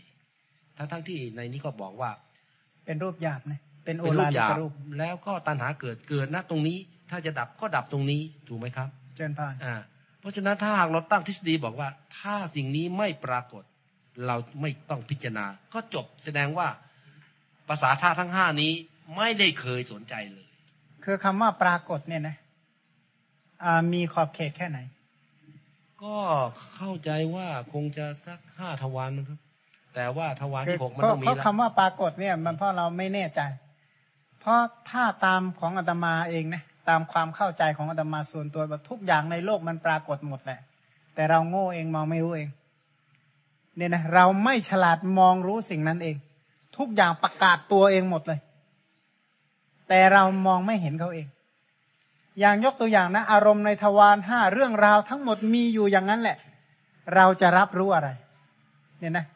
[0.77, 2.11] ทั้งทั้งที่ในนี้ก็บอกว่า
[2.87, 6.79] เป็นรูปหยาบนะเป็นโอเป็นรูลาปลิหยากบรูปแล้วก็ตัณหาเกิดเกิดณตรงนี้
[7.11, 9.77] ถ้าจะดับก็ดับตรงนี้ถูกไหมครับ เจนพานอ่า
[10.21, 13.65] เพราะฉะนั้นถ้าหากเราตั้งทฤษฎีบอกว่า ถ้าสิ่งนี้ไม่ปรากฏ
[14.27, 16.69] เราไม่ต้องพิจารณา ก็จบแสดงว่า
[17.69, 18.73] ภาษาธาตุทั้งห้านี้
[19.17, 20.47] ไม่ได้เคยสนใจเลย
[21.05, 22.37] คือคำว่าปรากฏเนี่ยนะ
[23.65, 24.79] อ่ามีขอบเขตแค่ไหน
[26.03, 26.17] ก็
[26.77, 29.41] เข้าใจว่าคงจะสักห้าทวารมั้งครับ
[29.97, 33.41] แต่ว่าทวารคือที่หกมันเพราะต้องมีเพราะแล้วคำว่าปรากฏเนี่ย มันเพราะเราไม่แน่ใจ
[34.41, 40.61] เพราะถ้าตามของอาตมาเองนะตามความเข้าใจของอาตมาส่วนตัวว่าทุกอย่างในโลกมันปรากฏหมดแหละ
[41.15, 42.49] แต่เราโง่เองมองไม่รู้เอง
[43.77, 46.17] เนี่ยนะเราไม่ฉลาดมองรู้สิ่งนั้นเอง
[46.77, 48.41] ทุกอย่างประกาศตัวเองหมดเลย
[49.89, 51.27] แต่เรามองไม่เห็นเขาเอง
[52.41, 56.37] อย่างยกตัวอย่างนะ อารมณ์ในทวารห้าเรื่องราวทั้งหมดมีอยู่อย่างนั้นแหละ
[57.15, 58.09] เราจะรับรู้อะไร
[59.01, 59.27] เนี่ยนะ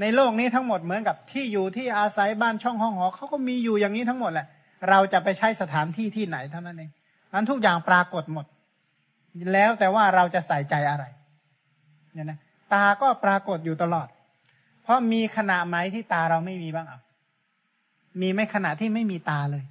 [0.00, 4.46] ในโลกนี้ทั้งหมดเหมือนกับที่อยู่ที่อาศัยบ้านช่องห้องหอเขาก็มีอยู่อย่างนี้ทั้งหมดแหละ
[4.90, 6.90] เราจะไปใช้สถานที่ที่ไหนเท่านั้นเอง
[7.32, 8.46] อันทุกอย่างปรากฏหมด
[9.52, 11.04] แล้วแต่ว่าเราจะใส่ใจอะไร
[12.12, 12.38] เนี่ยนะ
[12.72, 14.08] ตาก็ปรากฏอยู่ตลอด
[14.82, 17.00] เพราะมีขณะไหนที่ตาเราไม่มีบ้างอะ
[18.20, 19.64] มีไหม่ขณะที่ไม่มีตาเลย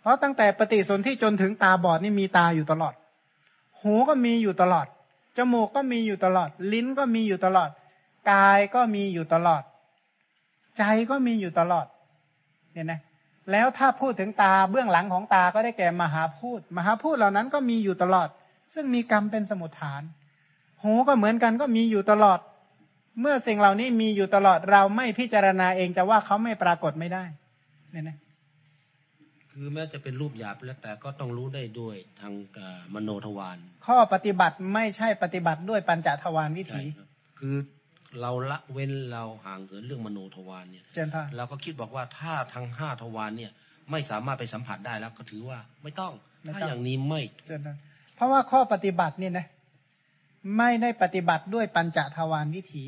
[0.00, 2.94] เพราะตั้งแต่ปฏิสนธิจนถึงตาบอดนี่มีตาอยู่ตลอด
[3.82, 4.86] หูก็มีอยู่ตลอด
[5.36, 7.70] จมูกก็มีอยู่ตลอด ลิ้นก็มีอยู่ตลอด
[8.30, 9.62] กายก็มีอยู่ตลอด
[10.78, 11.86] ใจก็มีอยู่ตลอด
[12.72, 13.00] เนี่ยนะ
[13.52, 18.28] แล้วถ้าพูดถึงตาเบื้องหลังของตาก็ได้แก่มหาพูด มหาพูดเหล่านั้นก็มีอยู่ตลอด
[18.74, 20.02] ซึ่งมีกรรมเป็นสมุทฐาน
[20.82, 22.38] หูก็เหมือนกันก็มีอยู่ตลอด
[23.20, 27.24] เมื่อสิ่งเหล่านี้มีอยู่ตลอดเราไม่พิจารณาเองจะว่าเขาไม่ปรากฏไม่ได้
[27.92, 28.16] เนี่ยนะ
[29.52, 37.56] คือแม้จะเป็นรูปหยาบแล้วแต่ก็ต้องรู้ได้ด้วยทางเอ่อมโนทวารข้อปฏิบัติไม่ใช่ปฏิบัติด้วยปัญจทวารวิใช่ถีครับคือ
[38.20, 43.52] เราละเว้นเราห่างเหินเรื่องมโนทวารเนี่ยเจนพานเราก็คิดบอกว่าถ้าทั้งห้าทวารเนี่ย
[43.90, 46.12] ไม่สามารถไปสัมผัสได้แล้วก็ถือว่าไม่ต้อง
[46.54, 47.76] ถ้าอย่างนี้ไม่เจนพาน
[48.14, 49.46] เพราะว่าข้อปฏิบัติเนี่ยนะ
[50.58, 52.84] ไม่ได้ปฏิบัติด้วยปัญจทวารวิถี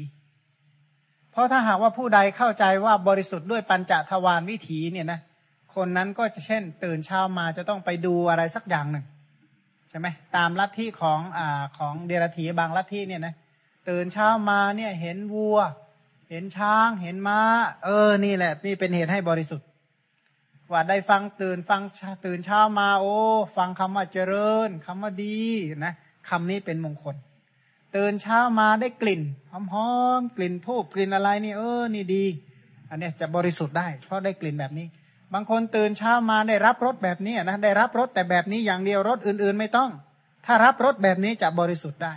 [1.32, 5.20] เพราะถ้าหากว่าผู้ใดเข้าใจว่าบริสุทธิ์ด้วยปัญจทวารวิถีเนี่ยนะ
[5.74, 9.04] คนนั้นก็จะเช่น ตื่นเช้ามาจะต้องไปดูอะไรสักอย่างหนึ่ง
[9.88, 10.06] ใช่ไหม
[10.36, 13.34] ตามลัทธิของอ่าของเดรัจฉีบางลัทธิเนี่ยนะ
[13.88, 15.58] ตื่นเช้ามาเนี่ยเห็นวัว
[16.30, 17.40] เห็นช้าง เห็นม้า
[17.84, 19.66] เออ นี่แหละ นี่เป็นเหตุให้บริสุทธิ์
[20.72, 21.82] ว่าได้ฟังตื่นฟัง
[22.26, 23.16] ตื่นเช้ามา โอ้
[23.56, 25.38] ฟังคำว่าเจริญคำว่าดี
[25.84, 25.92] นะ
[26.28, 27.16] คำนี้เป็นมงคล
[27.96, 29.90] ตื่นเช้ามาได้กลิ่นหอ
[30.20, 32.24] มๆกลิ่นทูบกลิ่นอะไรนี่เออ นี่ดี
[32.90, 34.86] อันนี้จะบริสุทธิ์ได้ เพราะได้กลิ่นแบบนี้
[35.34, 39.90] บางคนตื่นเช้ามาได้รับรสแบบนี้นะได้รับรสแต่แบบนี้อย่างเดียวรสอื่น ๆ ไม่ต้อง
[40.46, 42.14] ถ้ารับรสแบบนี้จะบริสุทธิ์ได้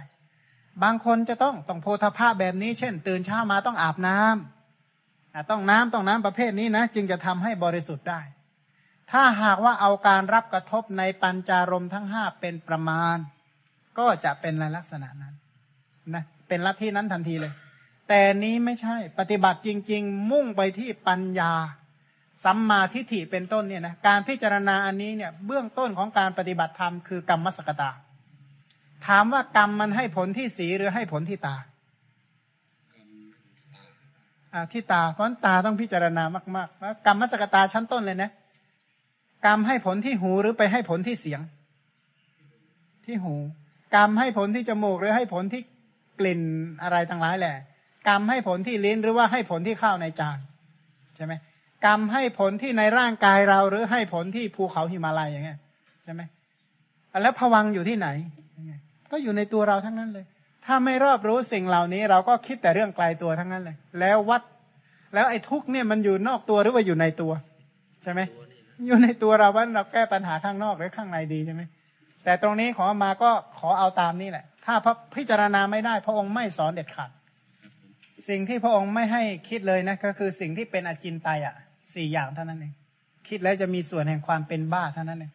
[0.83, 8.21] บางคนจะต้องต้องโพธาภาพแบบนี้ เช่น ตื่นเช้ามาต้องอาบน้ำอะต้องน้ำต้องน้ำประเภทนี้นะ จึงจะทำให้บริสุทธิ์ได้
[9.11, 13.17] ถ้าหากว่าเอาการรับกระทบในปัญจารมทั้งห้าเป็นประมาณ
[13.97, 15.33] ก็จะเป็นลักษณะนั้น
[16.13, 17.53] นะเป็นลัทธินั้นทันทีเลย
[18.09, 21.53] แต่นี้ไม่ใช่ปฏิบัติจริง ๆ มุ่งไปที่ปัญญา
[22.43, 27.91] สัมมาทิฏฐิเป็นต้นเนี่ยนะการพิจารณาอันนี้เนี่ยเบื้องต้นของการปฏิบัติธรรมคือกรรมสกตา
[29.07, 31.55] ถามว่ากรรมมันให้ผลที่สีหรือให้ผลที่ตา
[34.73, 36.23] ที่ตา เพราะตาต้องพิจารณา
[36.55, 38.29] มากๆแล้วกรรมมสกตาชั้นต้นเลยนะ
[39.45, 41.41] กรรมให้ผลที่หูหรือไปให้ผลที่เสียง
[43.05, 43.35] ที่หู
[43.95, 45.61] กรรมให้ผลที่จมูกหรือให้ผลที่
[46.19, 46.41] กลิ่น
[46.83, 47.55] อะไรต่างหลายแหละ
[48.07, 50.37] กรรมให้ผลที่ลิ้นหรือว่าให้ผลที่ข้าวในจาน
[51.15, 51.33] ใช่ไหม
[51.85, 55.59] กรรมให้ผลที่ในร่างกายเราหรือให้ผลที่ภูเขาหิมาลัยอย่างเงี้ย
[56.03, 56.21] ใช่ไหม
[57.21, 58.07] แล้วผวังอยู่ที่ไหน
[59.13, 60.25] ก็อยู่ในตัวเราทั้งนั้นเลย
[60.65, 64.41] ถ้าไม่รอบรู้สิ่งเหล่านี้ เราก็คิดแต่เรื่องไกลตัวทั้งนั้นเลย แล้ววัด
[65.13, 67.31] แล้วไอ้ทุกข์เนี่ยมันอยู่นอกตัวหรือว่าอยู่ในตัว
[68.03, 68.21] ใช่ไหม
[68.87, 71.61] อยู่ในตัวเราว่าเราแก้ปัญหาข้างนอกหรือข้างในดีใช่ไหม
[72.23, 77.09] แต่ตรงนี้ขอมาก็ขอเอาตามนี่แหละ ถ้าพระพิจารณาไม่ได้ พระองค์ไม่สอนเด็ดขาด
[78.29, 81.55] สิ่งที่พระองค์ไม่ให้คิดเลยนะก็คือสิ่งที่เป็นอจินไตยอะ
[81.93, 82.73] สี่อย่างเท่านั้นเอง
[83.27, 85.31] คิดแล้วจะมีส่วนแห่งความเป็นบ้าเท่านั้นเอง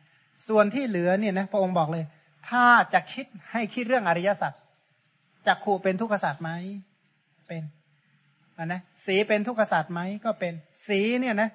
[0.48, 2.04] ส่วนที่เหลือเนี่ยนะพระองค์บอกเลย
[2.48, 4.52] ถ้าจะคิดให้คิดเรื่องอริยสัจ
[5.46, 6.50] จักขู่เป็นทุกขสัจไหม
[7.48, 7.62] เป็น
[8.58, 10.54] อะนะสีเป็นทุกขสัจไหมก็เป็น
[10.88, 11.50] สีเนี่ยนะ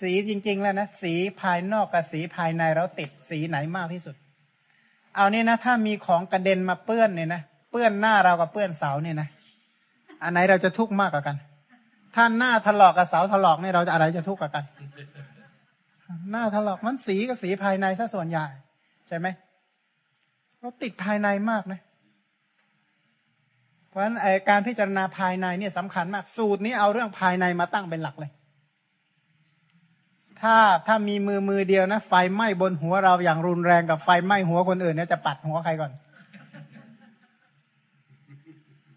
[0.00, 4.16] สีจริง ๆ แล้วนะสีภายนอกกับสีภายในเราติดสีไหนมากที่สุด
[5.16, 9.28] เอาเนี่ยนะ ถ้ามีของกระเด็นมาเปื้อนเนี่ยนะเปื้อนหน้าเรากับเปื้อนเสาเนี่ยนะ
[10.22, 11.36] อันไหนเราจะทุกข์มากกว่ากัน
[12.14, 14.64] ถ้าหน้าถลอกกับเสาถลอกเนี่ยเราจะอะไรจะทุกข์กว่ากัน
[16.30, 18.46] หน้าถลอกมันสีกับสีภายในซะส่วนใหญ่
[19.08, 19.26] ใช่ไหม
[20.60, 21.80] เราติดภายในมากนะ
[23.88, 24.16] เพราะฉะนั้น
[24.48, 28.30] การพิจารณาภายในเนี่ยสำคัญมาก สูตรนี้เอาเรื่องภายในมาตั้งเป็นหลักเลย
[30.40, 30.56] ถ้า
[30.86, 35.92] ถ้ามีมือมือเดียวนะไฟไหม้บนหัวเราอย่างรุนแรงกับไฟไหม้หัวคนอื่นเนี่ยจะปัดหัวใครก่อน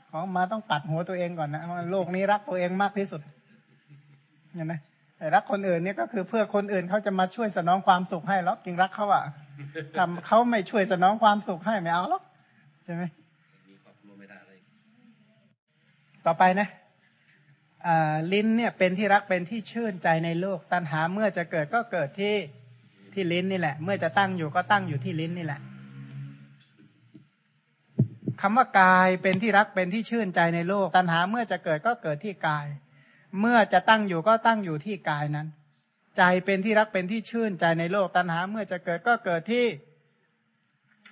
[0.10, 1.62] ของมาต้องปัดหัวตัวเองก่อนนะ
[1.92, 3.22] โลกนี้รักตัวเองมากที่สุด
[4.56, 4.74] เห็นไหม
[5.36, 9.24] รักคนอื่นเนี่ยก็คือเพื่อคนอื่นเขาจะมาช่วยสนองความสุขให้แล้วจริงรักเขาอะ
[9.98, 12.24] ทำเขาไม่ช่วยสนองความสุขให้ไม่เอาหรอก
[12.86, 13.04] ใช่ไหม
[13.70, 14.60] มีครอบครัวไม่ได้เลย
[16.26, 16.68] ต่อไปนะ
[17.86, 22.36] อ่าลิ้นเนี่ยเป็นที่รักเป็นที่ชื่นใจในโลก ตัณหาเมื่อจะเกิดก็เกิดที่
[23.14, 25.62] ที่ลิ้นนี่แหละ เมื่อจะตั้งอยู่ก็ตั้งอยู่ที่ลิ้นนี่แหละ
[28.42, 32.66] คำว่ากายเป็นที่รักเป็นที่ชื่นใจในโลก ตัณหาเมื่อจะเกิดก็เกิดที่กาย
[33.40, 35.48] เมื่อจะตั้งอยู่ก็ตั้งอยู่ที่กายนั้น
[36.18, 39.66] ใจเป็นที่รักเป็นที่ชื่นใจในโลกตัณหา เมื่อจะเกิดก็เกิดที่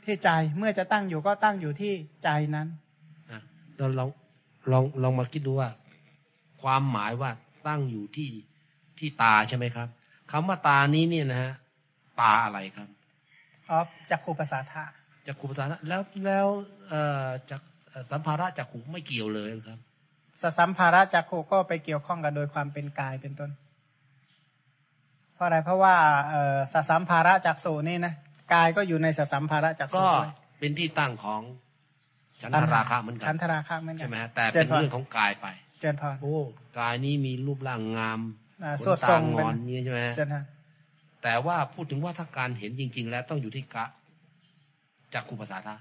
[0.06, 1.94] ที่ใจเมื่อจะตั้งอยู่ก็ตั้งอยู่ที่
[2.24, 2.68] ใจนั้น
[3.32, 3.42] นะ
[3.78, 4.10] เราลอง
[4.72, 5.70] ลองลองมาคิดดูว่า
[6.62, 7.32] ความหมายว่า
[7.68, 8.30] ตั้งอยู่ที่
[8.98, 9.88] ที่ตาใช่ไหมครับ
[10.32, 11.54] คำว่าตานี้เนี่ยนะฮะ
[12.22, 12.88] ตาอะไรครับ
[13.70, 14.84] อ๋อจักขูภาษาทะ
[15.28, 16.48] จากขูภาษาแล้วแล้ว
[16.90, 19.80] เอ่อจากเอ่อสัมภาระจากขูไม่เกี่ยวเลยครับ
[20.42, 23.52] สสัมภาระจักขูก็ไปเกี่ยวข้องกันโดยความเป็นกายเป็นต้น
[25.34, 25.96] เพราะอะไรเพราะว่า
[26.30, 28.14] เอ่อสสัมภาระจักสูนี่นะ
[28.54, 31.42] กายก็อยู่ในสสัมภาระจักสูก็ด้วยเป็นที่ตั้งของ
[32.42, 35.48] ฉันทราคะเหมือนกัชั้นนทราคะเหมือนกัใช่นไหมฮะแต่เป็นเรื่องของกายไป
[35.82, 36.38] เจริญพรโอ้
[36.80, 38.20] กายนี้มีรูปร่างงาม
[38.64, 40.40] อ่าขสวดนทรตางงเป็นอนนี่ใช่ไหมฮะเจริญพร
[41.24, 43.86] แต่ว่าพูดถึงว่าถ้าการเห็นจริง ๆ แล้วต้องอยู่ที่กะ
[45.14, 45.76] จากขูภาษาทะ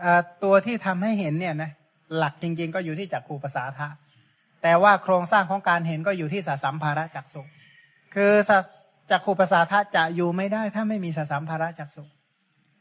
[0.00, 1.70] เอ่อตัวที่ทำให้เห็นเนี่ยนะ
[2.16, 3.88] หลักจริง ๆ ก็อยู่ที่จักขูภาษาทะ
[4.62, 7.42] แต่ว่าโครงสร้างของการเห็นก็อยู่ที่สสัมภาระจักสุ
[8.14, 8.50] คือส
[9.10, 12.04] จักขูภาษาทะจะอยู่ไม่ได้ ถ้าไม่มีสสัมภาระจักสุ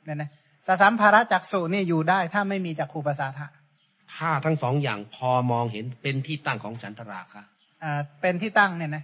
[0.05, 0.29] เนี่ยนะ
[0.67, 3.47] สสัมภาระจักสุนี่อยู่ได้ ถ้าไม่มีจักขูภาษาทะ
[4.15, 7.41] ถ้าทั้งสองอย่างพอมองเห็นเป็นที่ตั้งของฉันทราคะ
[7.83, 9.03] อ่าเป็นที่ตั้งเนี่ยนะ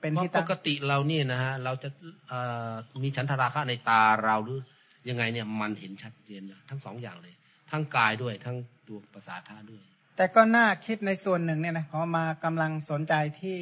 [0.00, 1.88] เป็นเพราะที่ปตั้งกติเราเนี่ยนะฮะเราจะ
[2.28, 2.40] เอ่
[2.70, 4.60] อมีฉันทราคะในตาเราหรือ
[5.08, 7.34] ยังไงเนี่ยมันเห็นชัดเจนนะทั้งสองอย่างเลย
[7.70, 8.56] ทั้งกายด้วยทั้ง
[8.88, 9.82] ตัวภาษาท่าด้วย
[10.16, 13.58] แต่ก็น่าคิดในส่วนหนึ่งเนี่ยนะพอมากำลังสนใจที่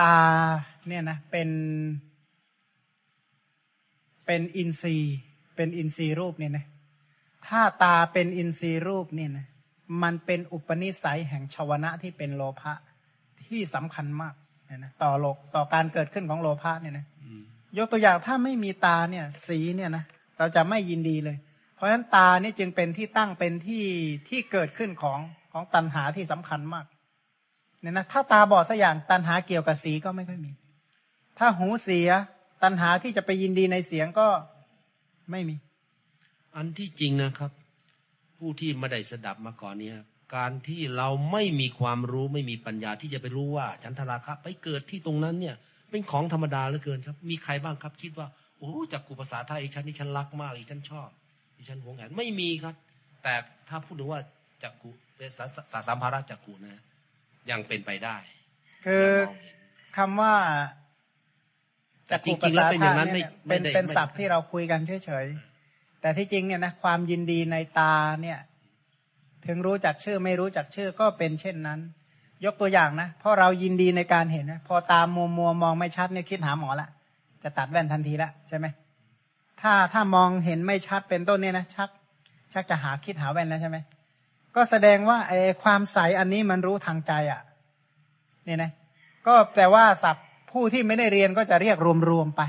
[0.00, 0.18] ตา
[0.88, 1.48] เนี่ยนะเป็น
[4.26, 5.16] เป็นอินทรีย์
[5.56, 6.64] เป็นอินทรีย์รูปเนี่ยนะ
[7.46, 9.46] ถ้าตาเป็นอินทรีย์รูปเนี่ยนะ
[10.02, 12.72] มันเป็นอุปนิสัยแห่งชวนะที่เป็นโลภะ
[13.46, 14.34] ที่สำคัญมาก
[14.66, 17.42] เนี่ยนะต่อโลกต่อการเกิดขึ้นของโลภะเนี่ยนะอืม
[17.78, 20.04] ยกตัวอย่างถ้าไม่มีตาเนี่ย สีเนี่ยนะ
[20.38, 21.36] เราจะไม่ยินดีเลย
[21.80, 23.84] เพราะฉะนั้นตานี่จึงเป็นที่ตั้งเป็นที่
[24.28, 25.20] ที่เกิดขึ้นของ
[25.52, 26.86] ของตัณหาที่สำคัญมาก
[27.80, 30.50] เนี่ยนะถ้าตาบอดสักอย่างตัณหาเกี่ยวกับสีก็ไม่ค่อยมี
[31.38, 32.08] ถ้าหูเสีย
[32.62, 34.28] ตัณหาที่จะไปยินดีในเสียงก็
[35.30, 35.56] ไม่มี
[36.56, 37.50] อันที่จริงนะครับ
[38.38, 39.96] ผู้ที่ไม่ได้สดับมาก่อนเนี่ย
[40.36, 45.56] การที่เราไม่มีความรู้ไม่มีปัญญาที่จะไปรู้ว่าฉันทราคะไปเกิดที่ตรงนั้นเนี่ย
[45.90, 48.28] เป็นของธรรมดาเหลือเกินครับ มีใครบ้างครับ คิดว่า
[48.58, 51.08] โอ้จากกุภาษาไทยฉันนี่ฉันรักมากอีฉันชอบ
[51.60, 52.74] อีฉันหวงแหนไม่มีครับ
[53.22, 53.34] แต่
[53.68, 54.20] ถ้าพูดถึงว่า
[54.62, 56.82] จากกุเป็นสาสาสัมภาระจากกุนะ
[57.50, 58.16] ยังเป็นไปได้
[58.84, 59.56] คือยังมองเห็น
[59.96, 60.34] คำว่า
[62.06, 68.38] แต่จริงๆแล้วเป็นอย่างนั้นไม่เป็นไม่ได้เป็นไม่ศัพท์ที่เราคุยกันเฉยๆแต่ที่จริงเนี่ยนะความยินดีในตาเนี่ย
[69.46, 71.80] ถึงรู้จักชื่อไม่รู้จักชื่อก็เป็นเช่นนั้น
[72.44, 76.88] ยกตัวอย่างนะเพราะเรายินดีในการเห็นนะพอตามมัวมัวๆมองไม่ชัดเนี่ยคิดหาหมอละ
[77.42, 78.66] จะตัดแว่นทันทีละใช่ไหม
[79.62, 81.90] ถ้าถ้ามองเห็นไม่ชัดเป็นต้นเนี่ยนะชัก
[82.52, 83.78] ชักจะหาคิดหาแว่นแล้วใช่ไหม
[84.56, 87.40] ก็แสดงว่าไอ้ความใสอันนี้มันรู้ทางใจอะ
[88.44, 88.70] เนี่ยนะ
[89.26, 91.76] ก็แปลว่าศัพท์ผู้ที่ไม่ได้เรียนก็จะเรียก
[92.10, 92.42] รวมๆไป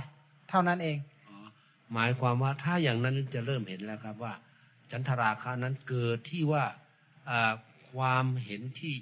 [0.49, 0.97] เท่านั้นเอง
[1.29, 1.37] อ๋อ
[1.93, 4.33] หมายความว่าถ้าอย่างนั้นจะเริ่มเห็นแล้วครับว่า
[4.91, 6.63] ฉันทราคะนั้นเกิดที่ว่า
[7.29, 7.51] อ่า
[7.93, 8.93] ความเห็นที่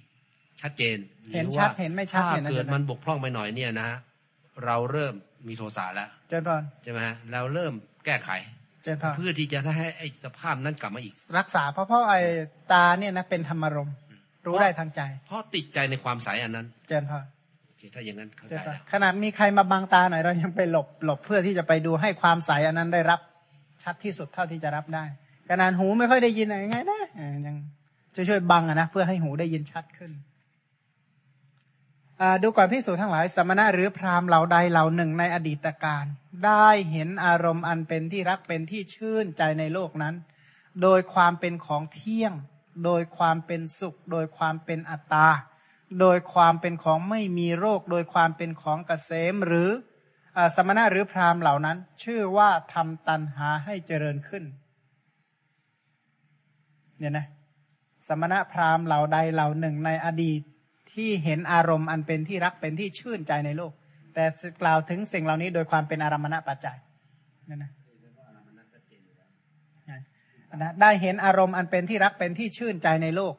[0.61, 0.97] ชัดเจน
[1.33, 3.97] เห็นรือชัดว่าเห็นไม่ชัดถ้าเนี่ยนะเกิดมันบกพร่องไปหน่อยเนี่ยนะฮะ
[4.65, 5.13] เราเริ่ม
[5.47, 8.29] มีโทสะแล้วเจนพรใช่ไหมฮะเราเริ่มแก้ไข
[8.83, 12.19] เจนพรเพื่อที่จะให้ไอ้สภาพนั้นกลับมาอีก รักษาเพราะเพราะไอ้
[12.71, 13.95] ตาเนี่ยนะเป็นธรรมารมณ์
[14.45, 17.15] รู้ได้ทางใจ เพราะติดใจในความใสอันนั้น เจนพร
[17.67, 23.19] โอเคถ้าอย่างนั้นเข้าเจใจนพรแล้วขนาดมีใครมาบังตาหน่อยเรายังไปหลบหลบเพื่อที่จะไปดูให้ความใสอันนั้นได้รับ
[23.83, 25.05] ชัดที่สุดเท่าที่จะรับได้
[25.49, 27.55] ขนาดหูไม่ค่อยได้ยินอะไรไงนะเออยัง
[28.15, 30.11] จะช่วยบังอะนะเพื่อให้หูได้ยินชัดขึ้น
[32.21, 36.05] อ่าดูก่อนพิสูจทั้งหลายสมณะหรือพราหมณ์เหล่าใดเหล่าหนึ่งในอดีตการ
[36.45, 40.15] ได้เห็นอารมณ์อันเป็นที่รักเป็นที่ชื่นใจในโลกนั้น
[40.81, 42.33] โดยความเป็นของเที่ยง
[42.85, 45.27] โดยความเป็นสุข โดยความเป็นอัตตา
[45.99, 49.69] โดยความเป็นของไม่มีโรค โดยความเป็นของเกษมหรือ
[50.37, 54.43] อสมณะหรือพราหมณ์เหล่านั้น ชื่อว่าทำตันหาให้เจริญขึ้น
[56.97, 57.27] เนี่ยนะ
[58.07, 60.41] สมณะพราหมณ์เหล่าใดเหล่าหนึ่งในอดีต
[60.91, 63.73] ที่เห็นอารมณ์อันเป็นที่รักเป็นที่ชื่นใจในโลก
[64.13, 64.25] แต่
[64.61, 66.77] กล่าวถึงสิ่งเหล่านี้โดยความเป็นอารมณปัจจัย
[67.49, 67.71] นั่นนะ
[70.57, 73.35] นะได้เห็นอารมณ์อันเป็นที่รักเป็นที่ชื่นใจในโลก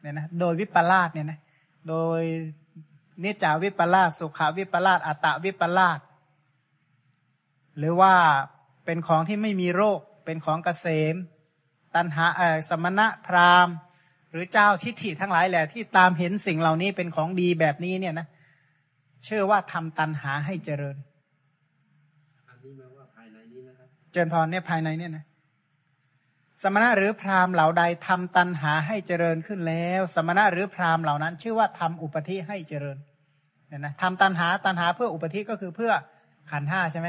[0.00, 1.38] เนี่ยนะโดยวิปลาสเนี่ยนะ
[1.88, 2.20] โดย
[3.24, 6.00] นิจาวิปลาสสุขาวิปลาสอัตตวิปลาส
[7.78, 8.14] หรือว่า
[8.84, 11.14] เป็นของที่ไม่มีโรค เป็นของเกษม
[11.94, 13.74] ตันหาเออสมณะพราหมณ์
[14.30, 20.96] หรือเจ้าทิฏฐิทั้งหลายแหละที่ตามเห็นสิ่งเหล่านี้เป็นของดีแบบนี้เนี่ยนะเชื่อว่าทำตันหาให้เจริญ
[22.48, 25.24] อันนี้แปลว่าภายในนี้นะครับเจริญพรเนี่ยภายในเนี่ยนะ
[26.62, 32.98] สมณะหรือพราหมณ์เหล่าใดทำตันหาให้เจริญขึ้นแล้ว สมณะหรือพราหมณ์เหล่านั้น ชื่อว่าทำอุปธิให้เจริญ
[33.68, 35.92] เนี่ยนะทำตันหาตันหาเพื่ออุปธิก็คือเพื่อ
[36.50, 37.08] ขันธ์ห้าใช่ไหม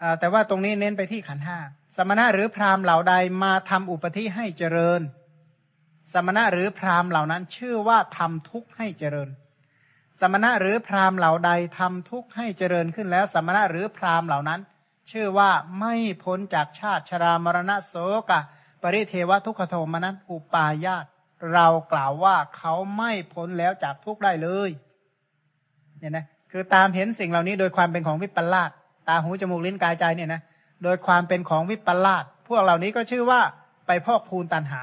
[0.00, 1.58] อ่าแต่ว่าตรงนี้เน้นไปที่ขันธ์ห้า
[1.96, 5.00] สมณะหรือพราหมณ์เหล่าใดมาทำอุปธิให้เจริญ
[6.12, 9.28] สมณะหรือพราหมณ์เหล่านั้นชื่อว่าทำทุกข์ให้เจริญ
[10.20, 14.60] สมณะหรือพราหมณ์เหล่าใดทำทุกข์ให้เจริญขึ้นแล้ว สมณะหรือพราหมณ์เหล่านั้น
[15.10, 15.50] ชื่อว่า
[15.80, 15.94] ไม่
[16.24, 17.94] พ้นจากชาติชรามรณะโส
[18.30, 18.40] กะ
[18.82, 21.06] ปริเทวทุกขโทมนัสอุปาญาต
[21.52, 24.70] เรากล่าวว่าเขาไม่พ้นแล้วจากทุกข์ได้เลย
[25.98, 28.70] เนี่ยนะคือตามเห็นสิ่งเหล่านี้โดยความเป็นของวิปลาส
[29.08, 30.40] ตาหูจมูกลิ้นกายใจเนี่ยนะ
[30.84, 33.40] โดยความเป็นของวิปลาสพวกเหล่านี้ก็ชื่อว่า
[33.86, 34.82] ไปพอกพูนตันหา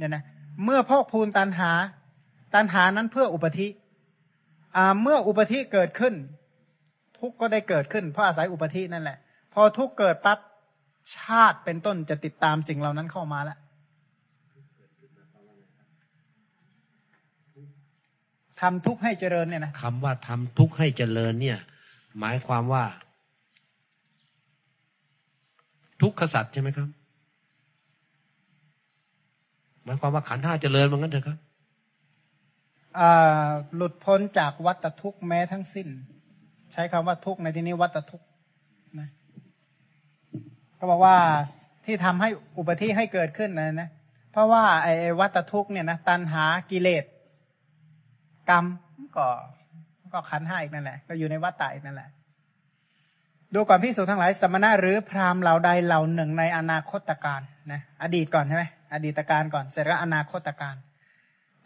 [0.00, 0.24] เนี่ยนะ
[0.64, 1.70] เมื่อพอกพูนตันหา
[2.54, 3.68] ตันหานั้นเพื่ออุปธิ
[4.76, 6.14] อ่าเมื่ออุปธิเกิดขึ้น
[7.18, 9.18] ทุกก็ได้เกิดขึ้น เพราะอาศัยอุปธินั่นแหละ
[9.54, 10.38] พอทุกเกิดปั๊บ
[11.16, 13.58] ชาติเป็นต้นจะติดตามสิ่งเหล่านั้นเข้ามาแล้ว
[18.60, 21.58] ทำทุกข์ให้เจริญเนี่ยนะคำว่าทำทุกข์ให้เจริญเนี่ย
[22.18, 22.84] หมายความว่า
[26.02, 26.88] ทุกขสัตว์ใช่ไหมครับ
[29.84, 31.38] หมายความว่าขันห้าเจริญมันงั้นเถอะครับ
[33.74, 35.88] หลุดพ้นจากวัฏทุกข์แม้ทั้งสิ้น
[36.72, 38.26] ใช้คำว่าทุกข์ในที่นี้วัฏทุกข์
[39.00, 39.08] นะ
[40.78, 41.16] ก็บอกว่า
[41.84, 42.28] ที่ทำให้
[42.58, 43.88] อุปธิให้เกิดขึ้นนะนะ
[44.32, 47.04] เพราะว่าไอ้วัฏทุกข์เนี่ยนะตัณหากิเลส
[48.50, 48.64] กรรม
[49.16, 49.26] ก็
[50.12, 52.10] ก็ขันห้าอีกนั่นแหละ ก็อยู่ในวัฏฏะอีกนั่นแหละ
[53.54, 57.40] ดูก่อนพิสูจทั้งหลายสมณะหรือพราหมณ์เหล่าใดเหล่าหนึ่งในอนาคตการ
[57.72, 60.76] นะอดีตก่อนใช่ไหม อดีตการก่อน เสร็จแล้วอนาคตการ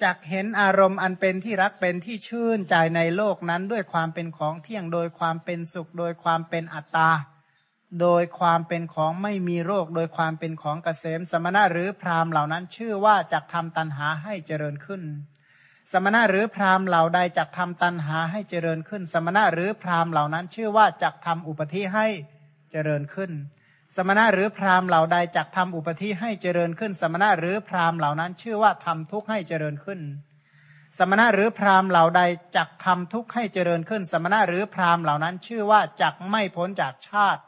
[0.02, 7.10] จักเห็นอารมณ์อันเป็นที่รักเป็นที่ชื่นใจในโลกนั้นด้วยความเป็นของเที่ยงโดยความเป็นสุข โดยความเป็นอัตตา
[8.00, 15.02] โดยความเป็นของไม่มีโรค โดยความเป็นของเกษม สมณะหรือพราหมณ์เหล่านั้นชื่อว่าจักทำตันหาให้เจริญขึ้น
[15.92, 22.06] สมณะหรือพราหมณ์เหล่าใดจักทำตันหาให้เจริญขึ้น สมณะหรือพราหมณ์เหล่านั้นชื่อว่าจักทำอุปธิให้
[22.70, 23.30] เจริญขึ้น
[23.96, 30.00] สมณะหรือพราหมณ์เหล่าใดจักทำอุปธิให้เจริญขึ้น สมณะหรือพราหมณ์เหล่านั้น ชื่อว่าทำทุกข์ให้เจริญขึ้น
[30.98, 32.22] สมณะหรือพราหมณ์เหล่าใด
[32.56, 37.42] จักทำทุกข์ให้เจริญขึ้น สมณะหรือพราหมณ์เหล่านั้น ชื่อว่าจักไม่พ้นจากชาติ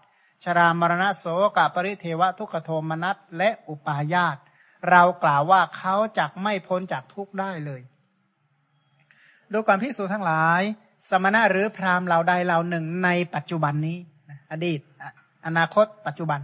[0.44, 1.24] ชรามรณะโส
[1.56, 4.36] กปริเทวทุกขโทมนัสและอุปาญาต
[4.90, 7.80] เรากล่าวว่าเขาจักไม่พ้นจากทุกข์ได้เลย
[9.52, 10.62] ดูความพิสูจน์ทั้งหลาย
[11.10, 13.98] สมณะหรือพราหมณ์เหล่าใดเหล่าหนึ่งในปัจจุบันนี้
[14.52, 14.80] อดีต
[15.46, 16.40] อนาคต ปัจจุบัน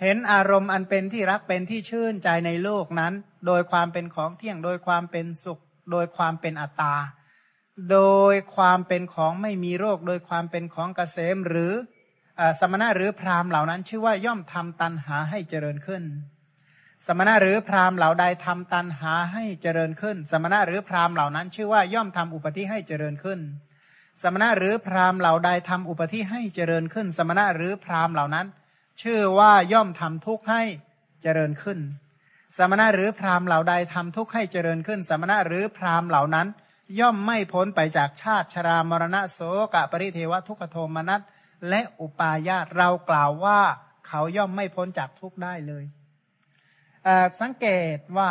[0.00, 3.12] เห็นอารมณ์อันเป็นที่รักเป็นที่ชื่นใจในโลกนั้น
[3.46, 5.58] โดยความเป็นของเที่ยงโดยความเป็นสุข
[5.92, 6.94] โดยความเป็นอัตตา
[7.92, 8.00] โด
[8.32, 11.72] ยความเป็นของไม่มีโรค โดยความเป็นของเกษมหรือ
[12.40, 16.02] อสมณะหรือพราหมณ์เหล่านั้น ชื่อว่าย่อมทำตันหาให้เจริญขึ้น
[17.06, 23.40] สมณะหรือพราหมณ์เหล่าใดทำตันหาให้เจริญขึ้น สมณะหรือพราหมณ์เหล่านั้น ชื่อว่าย่อมทำอุปธิให้เจริญขึ้น
[24.22, 28.46] สมณะหรือพราหมณ์เหล่าใดทำอุปธิให้เจริญขึ้น สมณะหรือพราหมณ์เหล่านั้น
[29.02, 30.62] ชื่อว่าย่อมทำทุกข์ให้
[31.22, 31.78] เจริญขึ้น
[32.56, 36.46] สมณะหรือพราหมณ์เหล่าใดทำทุกข์ให้เจริญขึ้น สมณะหรือพราหมณ์เหล่านั้น
[37.00, 39.40] ย่อมไม่พ้นไปจากชาติชรามรณะโส
[39.74, 41.20] กะปริเทวทุกขโทมนัส
[41.68, 43.60] และอุปาญาตเรากล่าวว่า
[44.06, 45.84] เขาย่อมไม่พ้นจากทุกข์ได้เลย
[47.40, 47.66] สังเก
[47.96, 48.30] ตว่า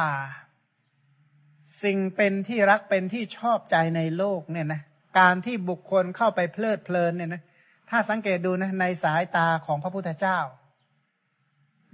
[1.83, 4.81] สิ่งเป็นที่รักเป็นที่ชอบใจในโลกเนี่ยนะ
[5.17, 7.41] การที่บุคคลเข้าไปเพลิดเพลินเนี่ยนะ
[7.89, 10.37] ถ้าสังเกตดูนะในสายตาของพระพุทธเจ้า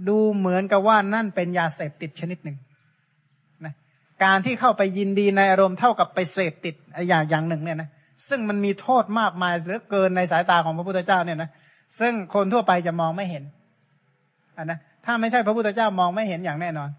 [0.08, 2.58] ดูเหมือนกับว่านั่นเป็นยาเสพติดชนิดหนึ่ง
[3.66, 3.74] นะ
[4.24, 6.76] การที่เข้าไปยินดีในอารมณ์เท่ากับไปเสพติด
[7.10, 7.90] อย่างอย่างหนึ่งเนี่ยนะ
[8.28, 11.50] ซึ่งมันมีโทษมากมายเหลือเกินในสายตาของพระพุทธเจ้าเนี่ยนะ
[12.00, 13.44] ซึ่งคนทั่วไปจะมองไม่เห็น
[14.58, 16.90] นนะถ้าไม่ใช่พระพุทธเจ้ามองไม่เห็นอย่างแน่นอน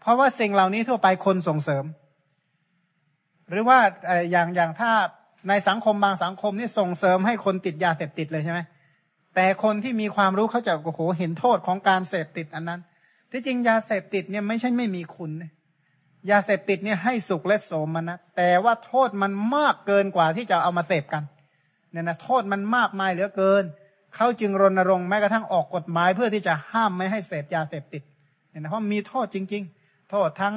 [0.00, 1.84] เพราะว่าสิ่งเหล่านี้ทั่วไปคนส่งเสริม
[3.50, 4.90] หรือว่าเอ่ออย่างอย่างถ้า
[5.48, 8.60] ในสังคมบางสังคมนี่ส่งเสริมให้คนติดยาเสพติดเลยใช่ไหม
[9.34, 12.80] แต่คนที่มีความรู้เขาจะโอ้โหเห็นโทษของการเสพติดอันนั้น
[13.30, 15.30] ที่จริงยาเสพติดเนี่ยไม่ใช่ไม่มีคุณ
[16.30, 21.22] ยาเสพติดเนี่ยให้สุขและโสมนัสแต่ว่าโทษมันมากเกินกว่าที่จะเอามาเสพกัน
[21.90, 23.64] เนี่ยนะโทษมันมากมายเหลือเกิน
[24.16, 28.02] เขาจึงรณรงค์แม้กระทั่งออกกฎหมายเพื่อที่จะห้ามไม่ให้เสพยาเสพติด
[28.50, 30.56] เนี่ยนะเพราะมีโทษจริง ๆ โทษทั้ง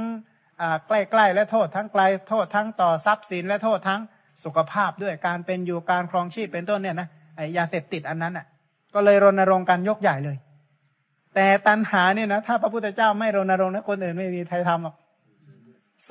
[0.88, 4.02] ใกล้ๆและโทษทั้งไกลโทษทั้งต่อทรัพย์สินและโทษทั้ง
[4.44, 8.46] สุขภาพด้วยการเป็นอยู่การครองชีพเป็นต้นเนี่ยนะไอยาเสพติดอันนั้นอะ
[8.94, 10.38] ก็เลยรณรงค์กันยกใหญ่เลย
[11.36, 14.96] แต่ตันหาเนี่ยนะถ้าพระพุทธเจ้าไม่รณรงค์นะคนอื่นไม่มีใครทำหรอก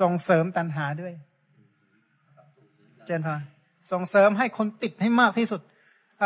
[0.01, 1.13] ส่งเสริมตันหาด้วย
[3.05, 3.35] เจนพอ
[3.91, 5.61] ส่งเสริมให้คนติดให้มากที่สุด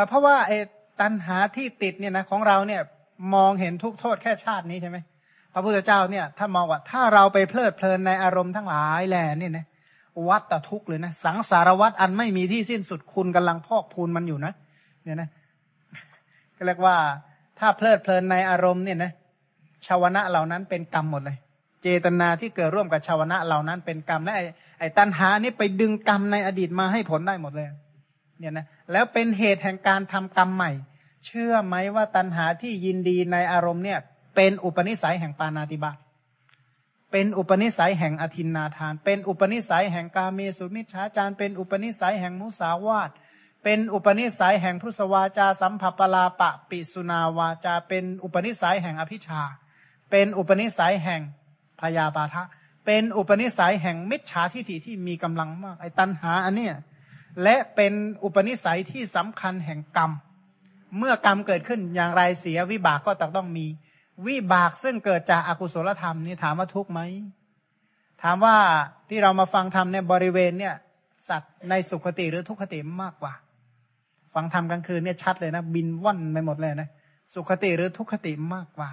[0.07, 0.57] เพราะว่าไอ้
[1.01, 2.81] ตันหาที่ติดเนี่ยนะของเราเนี่ย
[3.35, 4.97] มองเห็นทุกโทษแค่ชาตินี้ใช่ไหม
[5.53, 9.65] พระพุทธเจ้าเนี่ย ถ้ามองว่าถ้าเราไปเพลิดเพลินในอารมณ์ทั้งหลายแหล่เนี่ยนะ
[10.27, 14.53] วัตทุกข์เลยนะ สังสารวัตอันไม่มีที่สิ้นสุดคุณกำลังพอกพูนมันอยู่นะ
[15.03, 15.29] เนี่ยนะ
[16.55, 16.95] ก็เรียกว่า
[17.59, 19.11] ถ้าเพลิดเพลินในอารมณ์เนี่ยนะ
[19.87, 21.37] ชาวนะเหล่านั้นเป็นกรรมหมดเลย
[21.83, 24.45] เจตนาที่เกิดร่วมกับชาวนะเหล่านั้นเป็นกรรมและไอ้
[24.79, 27.67] ไอ้ตัณหานี่ไปดึงกรรมในอดีตมาให้ผลได้หมดเลย
[28.39, 30.71] เนี่ยนะแล้วเป็นเหตุแห่งการทำกรรมใหม่
[31.25, 33.99] เชื่อไหมว่าตัณหาที่ยินดีในอารมณ์เนี่ย
[34.35, 35.97] เป็นอุปนิสัยแห่งปานาติบาต
[37.11, 43.09] เป็นอุปนิสัยแห่งอธินนาทาน เป็นอุปนิสัยแห่งกาเมสุมิชฌาจารเป็นอุปนิสัยแห่งมุสาวาต
[43.63, 49.41] เป็นอุปนิสัยแห่งพุทธวาจา สัมผัปลาปะปิสุนาวาจา เป็นอุปนิสัยแห่งอภิชา
[50.11, 51.21] เป็นอุปนิสัยแห่ง
[51.81, 52.43] พยาบาทะ
[52.85, 56.75] เป็นอุปนิสัยแห่งมิจฉาทิฏฐิที่มีกำลังมากไอ้ตัณหาอันเนี้ย
[57.43, 57.93] และเป็น
[58.23, 60.11] อุปนิสัยที่สำคัญแห่งกรรม
[60.97, 63.65] เมื่อกรรมเกิดขึ้นอย่างไรเสียวิบากก็ต้องมี
[64.25, 67.01] วิบากซึ่งเกิดจากอากุศลธรรมนี่ถามว่าทุกข์ไหม
[68.23, 68.55] ถามว่า
[69.09, 70.75] ที่เรามาฟังธรรมในบริเวณเนี่ย
[71.29, 73.33] สัตว์ในสุขติหรือทุกขติมากกว่า
[74.33, 76.89] ฟังธรรมกลางคืนเนี่ยชัดเลยนะ บินว่อนไปหมดเลยนะ
[77.33, 78.91] สุขติหรือทุกขติมากกว่า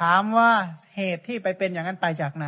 [0.00, 0.50] ถามว่า
[0.96, 2.46] เหตุที่ไปเป็นอย่างนั้นไปจากไหน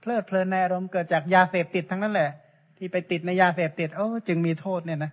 [0.00, 2.30] เพลิดเพลินในอารมณ์เกิดจากยาเสพติดทั้งนั้นแหละ
[2.76, 5.12] ที่ไปติดในยาเสพติดโอ้จึงมีโทษเนี่ยนะ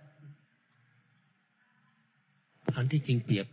[2.74, 3.46] อันที่จริงเปรียบ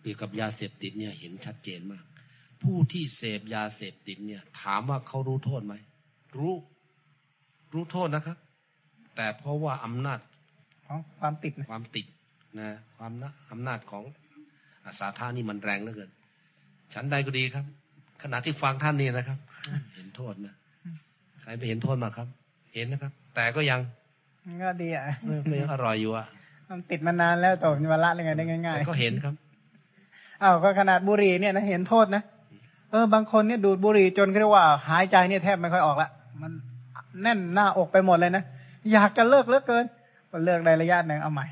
[0.00, 2.04] เปรียบกับยาเสพติดเนี่ยเห็นชัดเจนมาก
[2.62, 5.74] ผู้ที่เสพยาเสพติดเนี่ย ถามว่าเขารู้โทษไหม
[6.38, 6.54] รู้
[7.72, 8.38] รู้โทษนะครับ
[9.16, 10.18] แต่เพราะว่าอำนาจ
[10.86, 12.06] ของความติดความติด
[12.58, 14.04] นะ ความนะอำนาจของ
[14.84, 16.10] อาสาท่านี่มันแรงเหลือเกิน
[16.94, 17.64] ฉันใดก็ดีครับ
[18.22, 19.38] ขณะที่ฟังท่านนี่นะครับ
[19.94, 20.54] เห็นโทษนะ
[21.40, 22.28] ใครไปเห็นโทษมาครับ
[22.74, 23.80] เห็นนะครับ แต่ก็ยัง
[24.64, 25.04] ก็ดีอะ
[25.48, 26.26] ไม่ยังอร่อยอยู่อะ
[26.68, 29.34] มันติดมานานแล้วต่อวันละยังไงได้ง่ายๆก็เห็นครับ
[30.42, 32.22] อ้าวก็ขนาดบุหรี่เนี่ยนะเห็นโทษนะ
[32.90, 36.10] เออบางคนเนี่ยดูดบุหรี่จนเรียกว่า หายใจเนี่ยแทบไม่ค่อยออกละ
[36.40, 36.52] มัน
[37.22, 38.44] แน่นหน้าอกไปหมดเลยนะ
[38.92, 39.84] อยากจะเลิกเหลือเกิน
[40.30, 41.46] พอเลิกได้ระยะหนึ่งเอาใหม่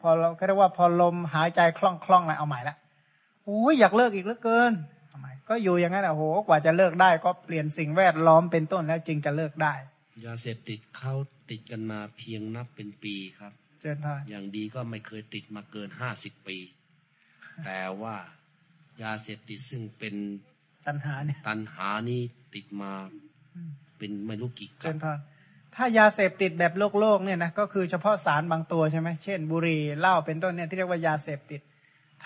[0.00, 2.76] พอเราก็เรียกว่าพอลมหายใจคล่องคล่องเลยเอาใหม่ละ
[3.44, 4.72] โอ้ยอยากเลิกอีกเหลือเกิน
[5.12, 9.74] ทำไมก็อยู่อย่างนั้นโอ้โหกว่าจะเลิกได้ ก็เปลี่ยนสิ่งแวดล้อมเป็นต้นแล้วจึงจะเลิกได้
[10.24, 11.14] ยาเสพติดเขา
[11.50, 16.58] ติดกันมาเพียงนับเป็นปีครับ เจนทานอย่างดีก็ไม่เคยติดมาเกินห้าสิบปี
[17.64, 18.16] แต่ว่า
[19.02, 20.14] ยาเสพติดซึ่งเป็น
[20.86, 22.20] ตันหาเนี่ยตันหานี่
[22.54, 22.92] ติดมา
[23.98, 25.18] เป็นไม่รู้กี่กับเจนทาน
[25.74, 31.60] ถ้ายาเสพติดแบบโลกโลกเนี่ยนะก็คือเฉพาะสารบางตัวใช่ไหมเช่น บุหรี่เหล้าเป็นต้นเนี่ยที่เรียกว่ายาเสพติด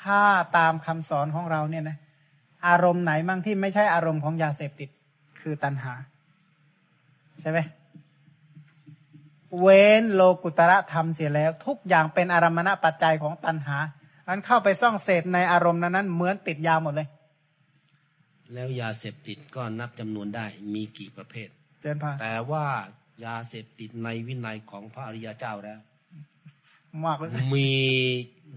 [0.01, 0.21] ถ้า
[0.57, 1.97] ตามคำสอนของเราเนี่ยนะ
[2.69, 4.89] อารมณ์ไหนมั่งที่ไม่ใช่อารมณ์ของยาเสพติด
[5.41, 5.93] คือตัณหา
[7.41, 7.59] ใช่ไหม
[9.61, 13.77] เว้นโลกุตระธรรมเสียแล้ว ทุกอย่างเป็นอารมณปัจจัยของตัณหา
[14.29, 17.09] อันเข้าไปซ่องเสพในอารมณ์นั้น เหมือนติดยาหมดเลย
[18.53, 21.49] แล้วยาเสพติดก็นับจำนวนได้มีกี่ประเภท
[21.81, 22.67] เจนพาแต่ว่า
[23.25, 25.79] ยาเสพติดในวินัยของพระอริยเจ้าแล้ว
[27.05, 27.71] มากเลยมี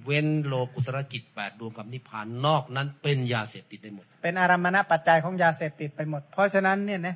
[0.04, 7.16] เว้นโลกุตรจิตแปดดวงกับนิพพานนอกนั้นเป็นยาเสพติดได้หมด เป็นอารมณปัจจัยของยาเสพติดไปหมด เพราะฉะนั้นเนี่ยนะ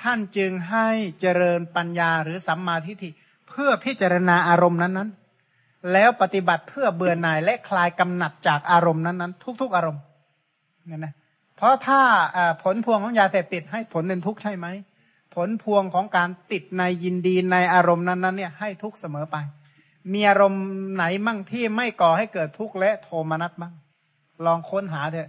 [0.00, 0.88] ท่านจึงให้
[1.20, 3.10] เจริญปัญญาหรือสัมมาทิฏฐิ
[3.48, 5.23] เพื่อพิจารณาอารมณ์นั้นๆ
[5.92, 10.02] แล้วปฏิบัติเพื่อเบื่อหน่ายและคลายกำหนัดจากอารมณ์นั้นๆ ทุก ๆ อารมณ์
[10.86, 11.14] เนี่ยนะ
[11.56, 12.00] เพราะถ้า
[12.62, 14.66] ผลพวงของยาเสพติดให้ผลเป็นทุกข์ใช่ไหม
[15.34, 19.36] ผลพวงของการติดในยินดีในอารมณ์นั้นๆเนี่ยให้ทุกข์เสมอไป
[20.12, 20.62] มีอารมณ์
[20.94, 23.74] ไหนมั่งที่ไม่ก่อให้เกิดทุกข์และโทมนัสบ้าง
[24.46, 25.28] ลองค้นหาเถอะ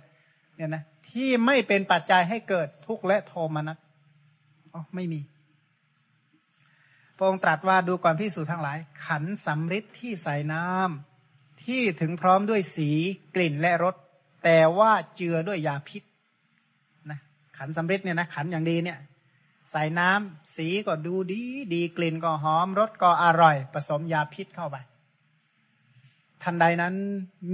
[0.56, 3.78] เนี่ยนะที่ไม่เป็นปัจจัยให้เกิดทุกข์และโทมนัส
[4.74, 5.20] อ๋อไม่มี
[7.18, 12.90] พระองค์ตรัสว่าดูก่อนพิสูจน์ทั้งหลาย ขันสำริดที่ใส่น้ำที่ถึงพร้อมด้วยสี
[13.36, 13.96] กลิ่นและรส
[14.44, 16.04] แต่ว่าเจือด้วยยาพิษ
[17.10, 17.20] นะ
[17.58, 19.00] ขันสำริดเนี่ยนะขันอย่างดีเนี่ย
[19.72, 21.42] ใส่น้ำสีก็ดูดี
[21.74, 24.78] ดีกลิ่นก็หอมรสก็อร่อย ผสมยาพิษเข้าไป
[26.44, 26.96] ทันใดนั้น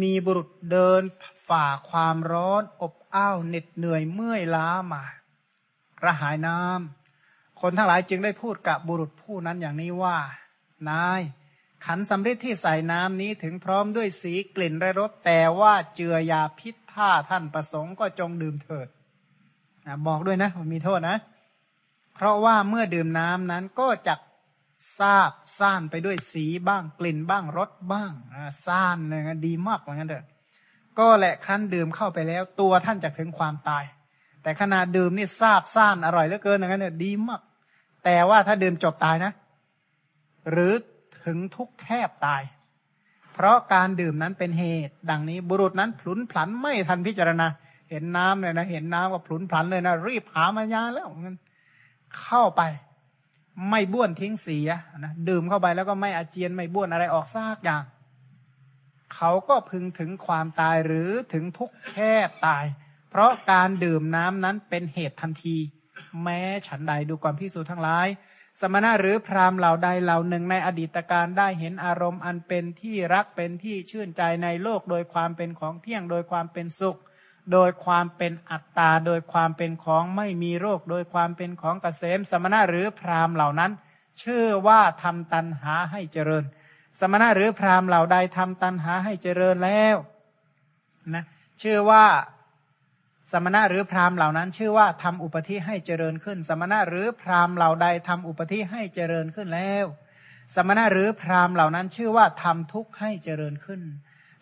[0.02, 1.02] มีบุรุษเดิน
[1.50, 5.04] ฝ่าความร้อน อบอ้าวเหน็ดเหนื่อยเมื่อยล้ามา
[6.02, 7.01] กระหายน้ำ
[7.62, 10.18] คนทั้งหลายจึงได้พูดกับบุรุษผู้นั้นอย่างนี้ว่า
[10.90, 11.22] นาย
[11.86, 18.88] ขันสำริดที่ใส่น้ำนี้ถึงพร้อมด้วยสีกลิ่นและรสแต่ว่าเจือยาพิษถ้าท่านประสงค์ก็จงดื่มเถิด
[20.08, 21.18] บอกด้วยนะมีโทษนะ
[22.16, 24.16] เพราะว่าเมื่อดื่มน้ำนั้นก็จะ
[24.98, 28.12] ซาบซ่านไปด้วยสีบ้างกลิ่นบ้างรสบ้าง
[28.66, 30.26] ซ่านเลยนะดีมากเหมือนกันเถอะ
[31.00, 33.84] ก็แหละครั้นดื่มเข้าไปแล้ว ตัวท่านจะถึงความตาย
[34.44, 37.42] แต่ขณะดื่มนี่ซาบซ่านอร่อยเหลือเกินอย่างนั้นเนี่ยดีมาก
[38.04, 39.32] แต่ว่าถ้าดื่มจบตายนะ
[40.50, 40.74] หรือ
[41.26, 42.42] ถึงทุกแทบตาย
[43.34, 47.48] เพราะการดื่มนั้นเป็นเหตุ ดังนี้บุรุษนั้นพลุนพลันไม่ทันพิจารณา
[47.90, 51.38] เห็นน้ำเลยนะ เห็นน้ำก็พลุนพลันเลยนะ รีบหามายาแล้วงั้น
[52.22, 52.62] เข้าไป
[53.70, 57.84] ไม่บ้วนทิ้งเสียนะดื่มเข้าไปแล้วก็ไม่อาเจียนไม่บ้วนอะไรออกซากอย่าง
[59.16, 62.14] เขาก็พึงถึงความตายหรือถึงทุกแค่
[62.46, 62.66] ตาย
[63.10, 65.58] เพราะการดื่มน้ำนั้นเป็นเหตุทันที
[66.24, 68.08] แม้ฉันใดดูความพิสูจน์ทั้งหลาย
[68.62, 76.98] สมณะหรือพราหมณ์เหล่าใดเหล่าหนึ่งในอดีตการได้เห็นอารมณ์อันเป็นที่รักเป็นที่ชื่นใจในโลกโดยความเป็นของเที่ยงโดยความเป็นสุข
[77.54, 83.72] โดยความเป็นอัตตา โดยความเป็นของไม่มีโรค โดยความเป็นของเกษม สมณะหรือพราหมณ์เหล่านั้น
[84.20, 86.44] เชื่อว่าทำตันหาให้เจริญ
[87.00, 89.96] สมณะหรือพราหมณ์เหล่าใดทำตันหาให้เจริญแล้ว
[91.14, 91.24] นะ
[91.62, 92.06] ชื่อว่า
[93.32, 99.86] สมณะหรือพราหมณ์เหล่านั้น ชื่อว่าทำอุปธิให้เจริญขึ้น สมณะหรือพราหมณ์เหล่าใดทำอุปธิให้เจริญขึ้นแล้ว
[100.56, 103.82] สมณะหรือพราหมณ์เหล่านั้น ชื่อว่าทำทุกข์ให้เจริญขึ้น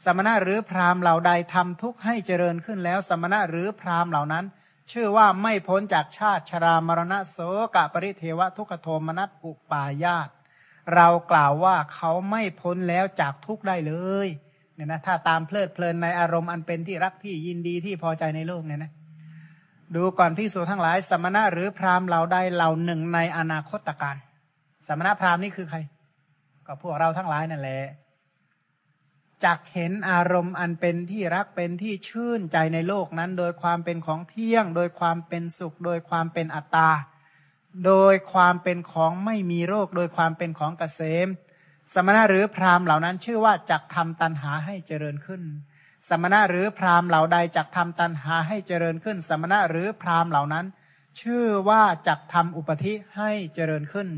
[0.05, 4.45] สมณะหรือพราหมณ์เหล่าใดทำทุกข์ให้เจริญขึ้นแล้ว สมณะหรือพราหมณ์เหล่านั้น
[4.91, 7.37] ชื่อว่าไม่พ้นจากชาติชรามรณะโส
[7.75, 10.29] กะปริเทวทุกขโทมนัสอุปายาต
[10.95, 13.93] เรากล่าวว่าเขาไม่พ้นแล้วจากทุกข์ได้เล
[14.25, 14.27] ย
[14.79, 18.91] เนี่ยนะถ้าตามเพลิดเพลินในอารมณ์อันเป็นที่รักที่ยินดีที่พอใจในโลกเนี่ยนะ
[19.95, 24.15] ดูก่อนพิสูจทั้งหลาย สมณะหรือพราหมณ์เหล่าใดเหล่าหนึ่งในอนาคตการ
[24.87, 25.79] สมณะพราหมณ์นี่คือใคร
[26.67, 27.79] ก็พวกเราทั้งหลายนั่นแหละ
[29.45, 36.89] จักเห็นอารมณ์อันเป็นที่รักเป็นที่ชื่นใจในโลกนั้น โดยความเป็นของเที่ยง โดยความเป็นสุข โดยความเป็นอัตตา
[37.85, 41.27] โดยความเป็นของไม่มีโรค โดยความเป็นของเกษม
[41.93, 45.43] สมณะหรือพราหมณ์เหล่านั้น ชื่อว่าจักทำตันหาให้เจริญขึ้น
[46.09, 50.65] สมณะหรือพราหมณ์เหล่าใดจักทำตันหาให้เจริญขึ้น สมณะหรือพราหมณ์เหล่านั้น
[51.21, 54.09] ชื่อว่าจักทำอุปธิให้เจริญขึ้น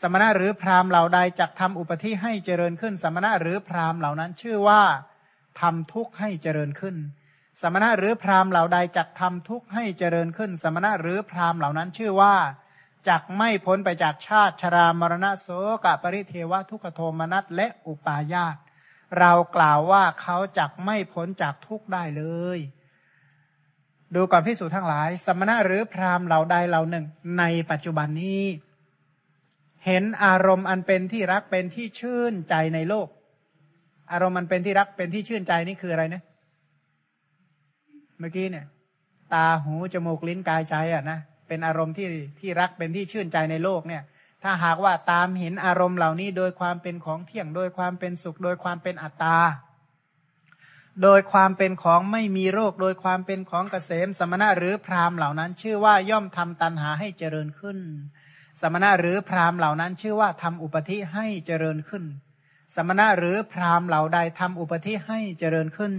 [0.00, 4.82] สมณะหรือพราหมณ์เหล่าใดจักทำอุปธิให้เจริญขึ้น สมณะหรือพราหมณ์เหล่านั้น ชื่อว่า
[5.60, 6.96] ทำทุกข์ให้เจริญขึ้น
[7.62, 12.34] สมณะหรือพราหมณ์เหล่าใดจักทำทุกข์ให้เจริญขึ้น สมณะหรือพราหมณ์เหล่านั้นชื่อว่า
[13.08, 15.48] จักไม่พ้นไปจากชาติชรามรณะโส
[15.84, 18.56] กปริเทวทุกขโทมนัสและอุปาญาต
[19.18, 22.24] เรากล่าวว่าเขาจักไม่พ้นจากทุกได้เล
[22.56, 22.58] ย
[24.14, 27.04] ดูก่อนพิสูจทั้งหลาย สมณะหรือพราหมณ์เหล่าใดเหล่าหนึ่ง
[27.38, 28.42] ในปัจจุบันนี้
[29.84, 33.08] เห็นอารมณ์อันเป็นที่รักเป็นที่ชื่นใจในโลก
[34.12, 36.22] อารมณ์มันเป็นที่รักเป็นที่ชื่นใจนี่คืออะไรนะ
[38.18, 38.66] เมื่อกี้เนี่ย
[39.34, 42.08] ตาหูจมูกลิ้นกายใจอะนะ เป็นอารมณ์ที่
[42.40, 44.02] ที่รักเป็นที่ชื่นใจในโลกเนี่ย
[44.42, 49.38] ถ้าหากว่าตามเห็นอารมณ์เหล่านี้โดยความเป็นของเที่ยง โดยความเป็นสุข โดยความเป็นอัตตา
[51.02, 57.78] โดยความเป็นของไม่มีโรค โดยความเป็นของเกษมสมณะหรือพราหมณ์เหล่านั้น ชื่อว่าย่อมทำตันหาให้เจริญขึ้น
[58.60, 62.04] สมณะหรือพราหมณ์เหล่านั้น ชื่อว่าทำอุปธิให้เจริญขึ้น
[62.74, 65.94] สมณะหรือพราหมณ์เหล่าใดทำอุปธิให้เจริญขึ้น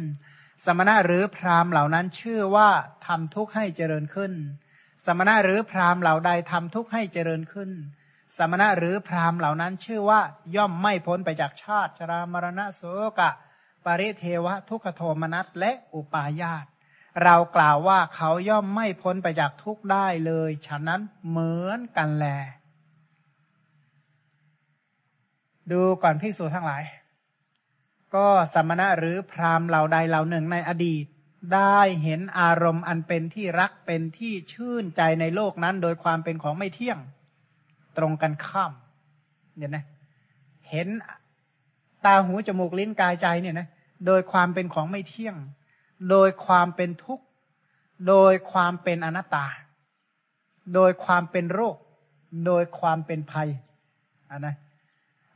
[0.65, 2.69] สมณะหรือพราหมณ์เหล่านั้นชื่อว่า
[3.05, 4.31] ทำทุกข์ให้เจริญขึ้น
[5.05, 7.69] สมณะหรือพราหมณ์เหล่าใดทำทุกข์ให้เจริญขึ้น
[8.37, 10.21] สมณะหรือพราหมณ์เหล่านั้นชื่อว่า
[10.55, 12.81] ย่อมไม่พ้นไปจากชาติชรามรณะโส
[13.19, 13.31] กะ
[13.85, 16.65] ปริเทวะทุกขโทมนัสและอุปาญาต
[17.23, 22.25] เรากล่าวว่าเขาย่อมไม่พ้นไปจากทุกข์ได้เลย ฉะนั้นเหมือนกันแล
[25.71, 26.83] ดูก่อนพิสูจทั้งหลาย
[28.15, 31.05] ก็สมณะหรือพราหมณ์เหล่าใดเหล่าหนึ่งในอดีต
[31.53, 36.99] ได้เห็นอารมณ์อันเป็นที่รักเป็นที่ชื่นใจในโลกนั้น โดยความเป็นของไม่เที่ยง
[37.97, 38.71] ตรงกันข้าม
[39.55, 39.85] เนี่ยนะ
[40.69, 40.87] เห็น
[42.05, 43.67] ตาหูจมูกลิ้นกายใจเนี่ยนะ
[44.05, 45.35] โดยความเป็นของไม่เที่ยง
[46.09, 47.25] โดยความเป็นทุกข์
[48.07, 49.47] โดยความเป็นอนัตตา
[50.75, 51.75] โดยความเป็นโรค
[52.45, 53.49] โดยความเป็นภัย
[54.29, 54.55] อันนะ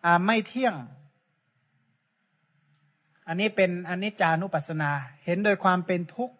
[0.05, 0.75] อ่าไม่เที่ยง
[3.29, 4.91] อันนี้เป็นอนิจจานุปัสสนา
[5.25, 6.35] เห็นโดยความเป็นทุกข์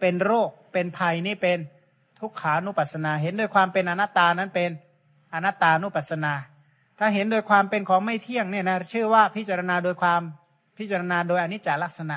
[0.00, 1.58] เป็นโรค เป็นภัยนี่เป็น
[2.20, 4.70] ทุกขานุปัสสนา เห็นโดยความเป็นอนัตตานั้นเป็น
[5.34, 6.32] อนัตตานุปัสสนา
[6.98, 10.22] ถ้าเห็นโดยความเป็นของไม่เที่ยงเนี่ยนะชื่อว่าพิจารณาโดยความ
[10.78, 12.16] พิจารณาโดยอนิจจลักษณะ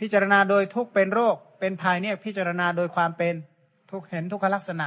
[0.00, 3.34] พิจารณาโดยทุกเป็นโรค เป็นภัยเนี่ยพิจารณาโดยความเป็น
[3.90, 4.86] ทุกเห็นทุกขลักษณะ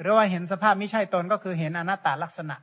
[0.00, 2.56] หรือว่าเห็นสภาพไม่ใช่ตนก็คือเห็นอนัตตลักษณะ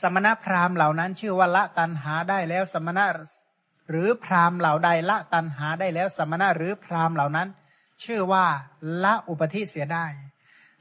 [0.00, 3.04] สมณพราหมณ์เหล่านั้น ชื่อว่าละตันหาได้แล้วสมณะ
[3.90, 7.48] หรือพราหมณ์เหล่าใดละตันหาได้แล้วสมณะหรือพราหมณ์เหล่านั้น
[8.02, 8.46] ชื่อว่า
[9.04, 10.06] ละอุปธิเสียได้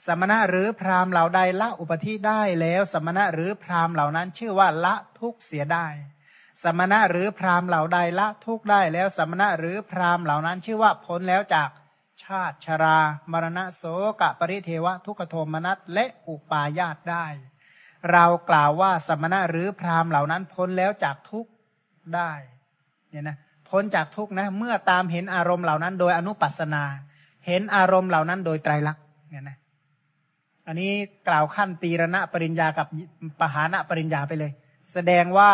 [0.06, 5.88] สมณะหรือพราหมณ์เหล่าใดละอุปธิได้แล้ว สมณะหรือพราหมณ์เหล่านั้น ชื่อว่าละทุกเสียได้
[6.64, 11.70] สมณะหรือพราหมณ์เหล่าใดละทุกได้แล้ว สมณะหรือพราหมณ์เหล่านั้น ชื่อว่าพ้นแล้วจาก
[12.24, 13.00] ชาติชรา
[13.32, 13.84] มรณะโส
[14.22, 17.26] กะปริเทวะทุกขโทมนัสและอุปาญาตได้
[18.12, 21.48] เรากล่าวว่าสมณะหรือพราหมณ์เหล่านั้นพ้นแล้วจากทุก
[22.16, 22.32] ได้
[23.16, 23.38] เนี่ยนะ
[23.70, 26.84] พ้นจากทุกนะเมื่อตามเห็นอารมณ์เหล่านั้น โดยอนุปัสนา
[27.48, 29.58] เห็นอารมณ์เหล่านั้นโดยไตรลักษณ์เนี่ยนะ
[30.68, 30.92] อันนี้
[31.28, 32.88] กล่าวขั้นตีรณะปริญญากับ
[33.40, 34.52] ปหานะปริญญาไปเลย
[34.94, 35.52] แสดงว่า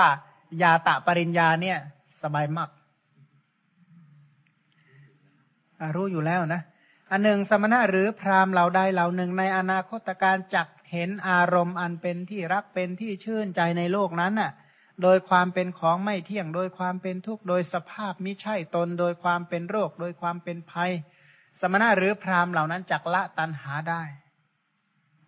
[0.62, 1.78] ยาตะปริญญาเนี่ย
[2.22, 2.70] สบายมาก
[5.96, 6.62] รู้อยู่แล้วนะ
[7.12, 14.52] อันหนึ่งสมณะหรือพราหมณ์เหล่าใดเหล่าหนึ่งในอนาคตการจักเห็นอารมณ์อันเป็นที่รักเป็นที่ชื่นใจในโลกนั้นน่ะ
[15.04, 20.92] โดยความเป็นของไม่เที่ยง โดยความเป็นทุกข์ โดยสภาพมิใช่ตน โดยความเป็นโรค โดยความเป็นภัย
[21.60, 24.04] สมณะหรือพราหมณ์เหล่านั้นจักละตันหาได้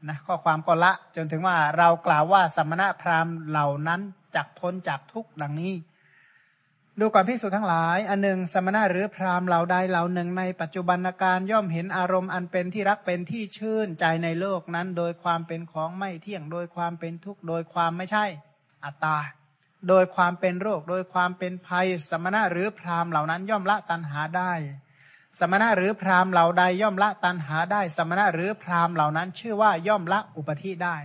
[0.07, 4.01] นะข้อความก็ละจนถึงว่าเรากล่าวว่าสมณะพราหมณ์เหล่านั้น
[4.35, 5.73] จักพ้นจากทุกข์ดังนี้
[6.99, 18.25] ดูก่อนพิสูจทั้งหลาย อันหนึ่ง สมณะหรือพราหมณ์เหล่าใดเหล่าหนึ่งในปัจจุบันการย่อมเห็นอารมณ์อันเป็นที่รักเป็นที่ชื่นใจในโลกนั้น โดยความเป็นของไม่เที่ยงโดยความเป็นทุกข์โดยความไม่ใช่
[18.85, 19.17] อัตตา
[19.87, 24.53] โดยความเป็นโรค โดยความเป็นภัย สมณะหรือพราหมณ์เหล่านั้นย่อมละตันหาได้
[25.39, 30.97] สมณะหรือพราหมณ์เหล่าใดย่อมละตันหาได้ สมณะหรือพราหมณ์เหล่านั้น ชื่อว่าย่อมละอุปธิได้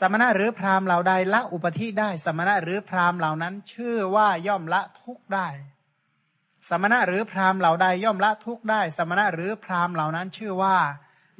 [0.00, 5.48] สมณะหรือพราหมณ์เหล่าใดละอุปธิได้ สมณะหรือพราหมณ์เหล่านั้น ชื่อว่าย่อมละทุกได้
[6.68, 10.76] สมณะหรือพราหมณ์เหล่าใดย่อมละทุกได้ สมณะหรือพราหมณ์เหล่านั้นชื่อว่า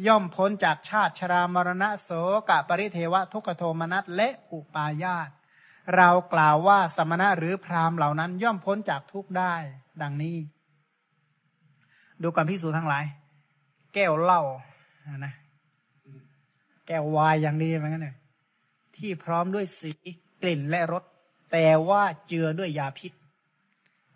[0.06, 2.08] ย่อมพ้นจากชาติชรามรณะโส
[2.48, 5.30] กะปริเทวะทุกโทมนัสและอุปาญาต
[5.96, 9.54] เรากล่าวว่าสมณะหรือพราหมณ์เหล่านั้น ย่อมพ้นจากทุกข์ได้
[10.02, 10.36] ดังนี้
[12.22, 13.04] ดูก่อนพิสูจทั้งหลาย
[13.94, 14.42] แก้วเหล้า
[15.24, 15.34] นะ
[16.86, 18.16] แก้ววายอย่างดีเหมือนกันเลย
[18.96, 19.90] ที่พร้อมด้วยสี
[20.42, 21.02] กลิ่นและรส
[21.52, 23.12] แต่ว่าเจือด้วยยาพิษ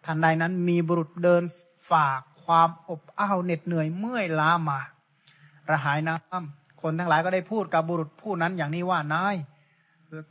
[0.05, 1.43] ทันใดนั้นมีบุรุษเดิน
[1.91, 4.81] ฝากความอบอ้าวเหน็ดเหนื่อยเมื่อยล้ามา
[5.71, 9.37] ระหายน้ำคนทั้งหลายก็ได้พูดกับบุรุษผู้นั้นอย่างนี้ว่านาย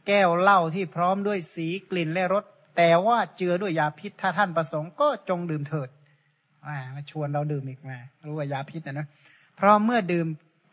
[0.08, 2.44] แก้วเหล้าที่พร้อมด้วยสีกลิ่นและรส
[2.78, 5.90] แต่ว่าเจือด้วยยาพิษถ้าท่านประสงค์ก็จงดื่มเถิด
[6.96, 9.08] มาชวนเราดื่มอีกมารู้ว่ายาพิษนะนะ
[9.56, 10.28] เพราะเมื่อดื่ม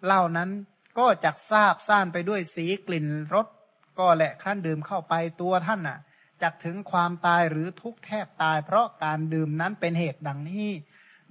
[0.07, 0.50] เหล้านั้น
[0.98, 3.46] ก็จักทราบซ่านไปด้วยสีกลิ่นรส
[3.98, 5.98] ก็แหละขั้นดื่มเข้าไปตัวท่านน่ะ
[6.42, 10.68] จักถึงความตายหรือทุกแทบตาย เพราะการดื่มนั้นเป็นเหตุดังนี้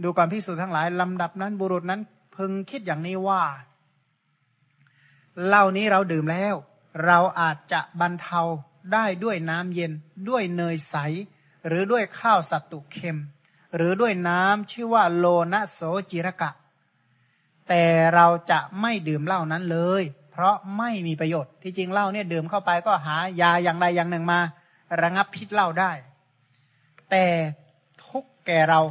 [0.03, 2.01] ดูความพิสูจน์ทั้งหลายลำดับนั้นบุรุษนั้น
[2.35, 3.43] พึงคิดอย่างนี้ว่า
[5.47, 6.55] เหล้านี้เราดื่มแล้ว
[7.05, 8.41] เราอาจจะบรรเทา
[8.93, 9.91] ได้ด้วยน้ำเย็น
[10.29, 10.95] ด้วยเนยใส
[11.67, 13.19] หรือด้วยข้าวสัตตุเค็ม
[13.75, 15.79] หรือด้วยน้ำชื่อว่าโลนะโส
[16.11, 16.51] จิรกะ
[17.69, 17.83] แต่
[18.15, 24.39] เราจะไม่ดื่มเหล้านั้นเลย เพราะไม่มีประโยชน์ที่จริงเหล้าเนี่ยดื่มเข้าไปก็หายาอย่างใดอย่างหนึ่งมา
[25.01, 25.91] ระงับพิษเหล้าได้
[27.09, 27.25] แต่
[28.05, 28.81] ทุกแก่เรา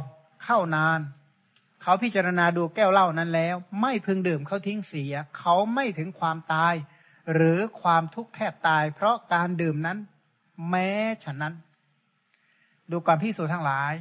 [0.43, 0.99] เข้านาน
[1.81, 6.73] เขาพิจารณาดูแก้วเหล้านั้นแล้ว ไม่พึงดื่มเขาทิ้งเสีย เขาไม่ถึงความตาย
[7.31, 9.97] หรือความทุกข์แทบตาย เพราะการดื่มนั้น
[10.69, 10.89] แม้
[11.23, 11.53] ฉะนั้น
[12.91, 13.93] ดูความพิสูจน์ทั้งหลาย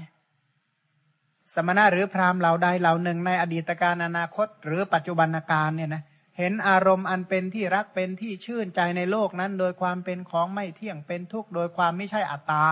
[1.54, 6.02] สมณะหรือพราหมณ์เหล่าใดเหล่าหนึ่งในอดีตการอนาคต หรือปัจจุบันการเนี่ยนะ
[6.38, 12.66] เห็นอารมณ์อันเป็นที่รักเป็นที่ชื่นใจในโลกนั้น โดยความเป็นของไม่เที่ยงเป็นทุกข์โดยความไม่ใช่อัตตา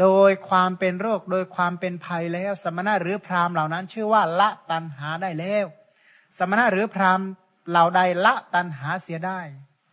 [0.00, 5.66] โดยความเป็นโรคโดยความเป็นภัยแล้ว สมณะหรือพราหมณ์เหล่านั้น ชื่อว่าละตันหาได้แล้ว
[6.38, 7.26] สมณะหรือพราหมณ์
[7.70, 9.40] เหล่าใดละตันหาเสียได้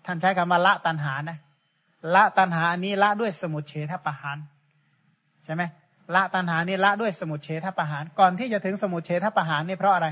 [0.06, 1.38] ท่านใช้คำว่าละตันหานะ
[2.16, 4.38] ละตันหาอันนี้ละด้วยสมุทเฉทประหาร
[5.44, 5.64] ใช่ไหม
[6.16, 10.08] ละตันหานี่ละด้วยสมุทเฉทประหาร ก่อนที่จะถึงสมุทเฉทประหารนี่เพราะอะไร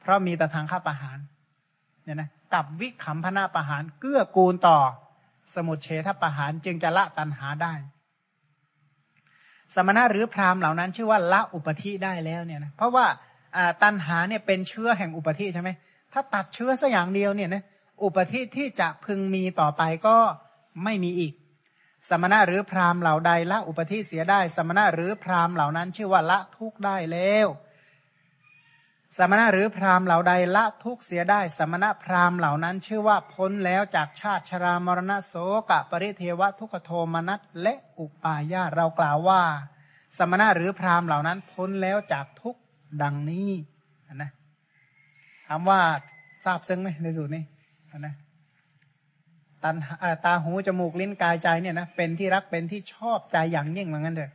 [0.00, 1.18] เพราะมีแต่ทางข้าประหาร
[2.04, 4.78] เนี่ยนะกับวิขำพนาประหารเกื้อกูลต่อ
[5.54, 7.74] สมุทเฉทประหารจึงจะละตันหาได้
[9.74, 13.06] สมณะหรือพราหมณ์เหล่านั้น ชื่อว่าละอุปธิได้แล้วเนี่ยนะเพราะว่า
[13.82, 15.70] ตันหาเนี่ยเป็นเชื้อแห่งอุปธิใช่ไหม
[16.12, 17.62] ถ้าตัดเชื้อสัอย่างเดียวเนี่ยนะ
[18.02, 20.16] อุปธิที่จะพึงมีต่อไปก็
[20.84, 21.32] ไม่มีอีก
[22.08, 27.48] สมณะหรือพราหมณ์เหล่าใดละอุปธิเสียได้ สมณะหรือพราหมณ์เหล่านั้น ชื่อว่าละทุกได้แล้ว
[29.18, 35.34] สมณะหรือพราหมณ์เหล่าใดละทุกเสียได้ สมณะพราหมณ์เหล่านั้น ชื่อว่าพ้นแล้วจากชาติชรามรณะโส
[35.70, 39.42] กะปริเทวะทุกโทมนัสและอุปาญาเรากล่าวว่า
[40.18, 42.56] สมณะหรือพราหมณ์เหล่านั้นพ้นแล้วจากทุก
[43.02, 43.50] ดังนี้
[44.22, 45.80] นะามว่า
[46.44, 47.42] ทราบซึ้งไหมในสูตรนี้
[47.98, 48.14] นะ
[49.62, 54.32] ตันอ่าตาหูจมูกลิ้นกายใจเนี่ยนะเป็นที่รักเป็นที่ชอบใจอย่างยิ่งเหมือนกันเถอะ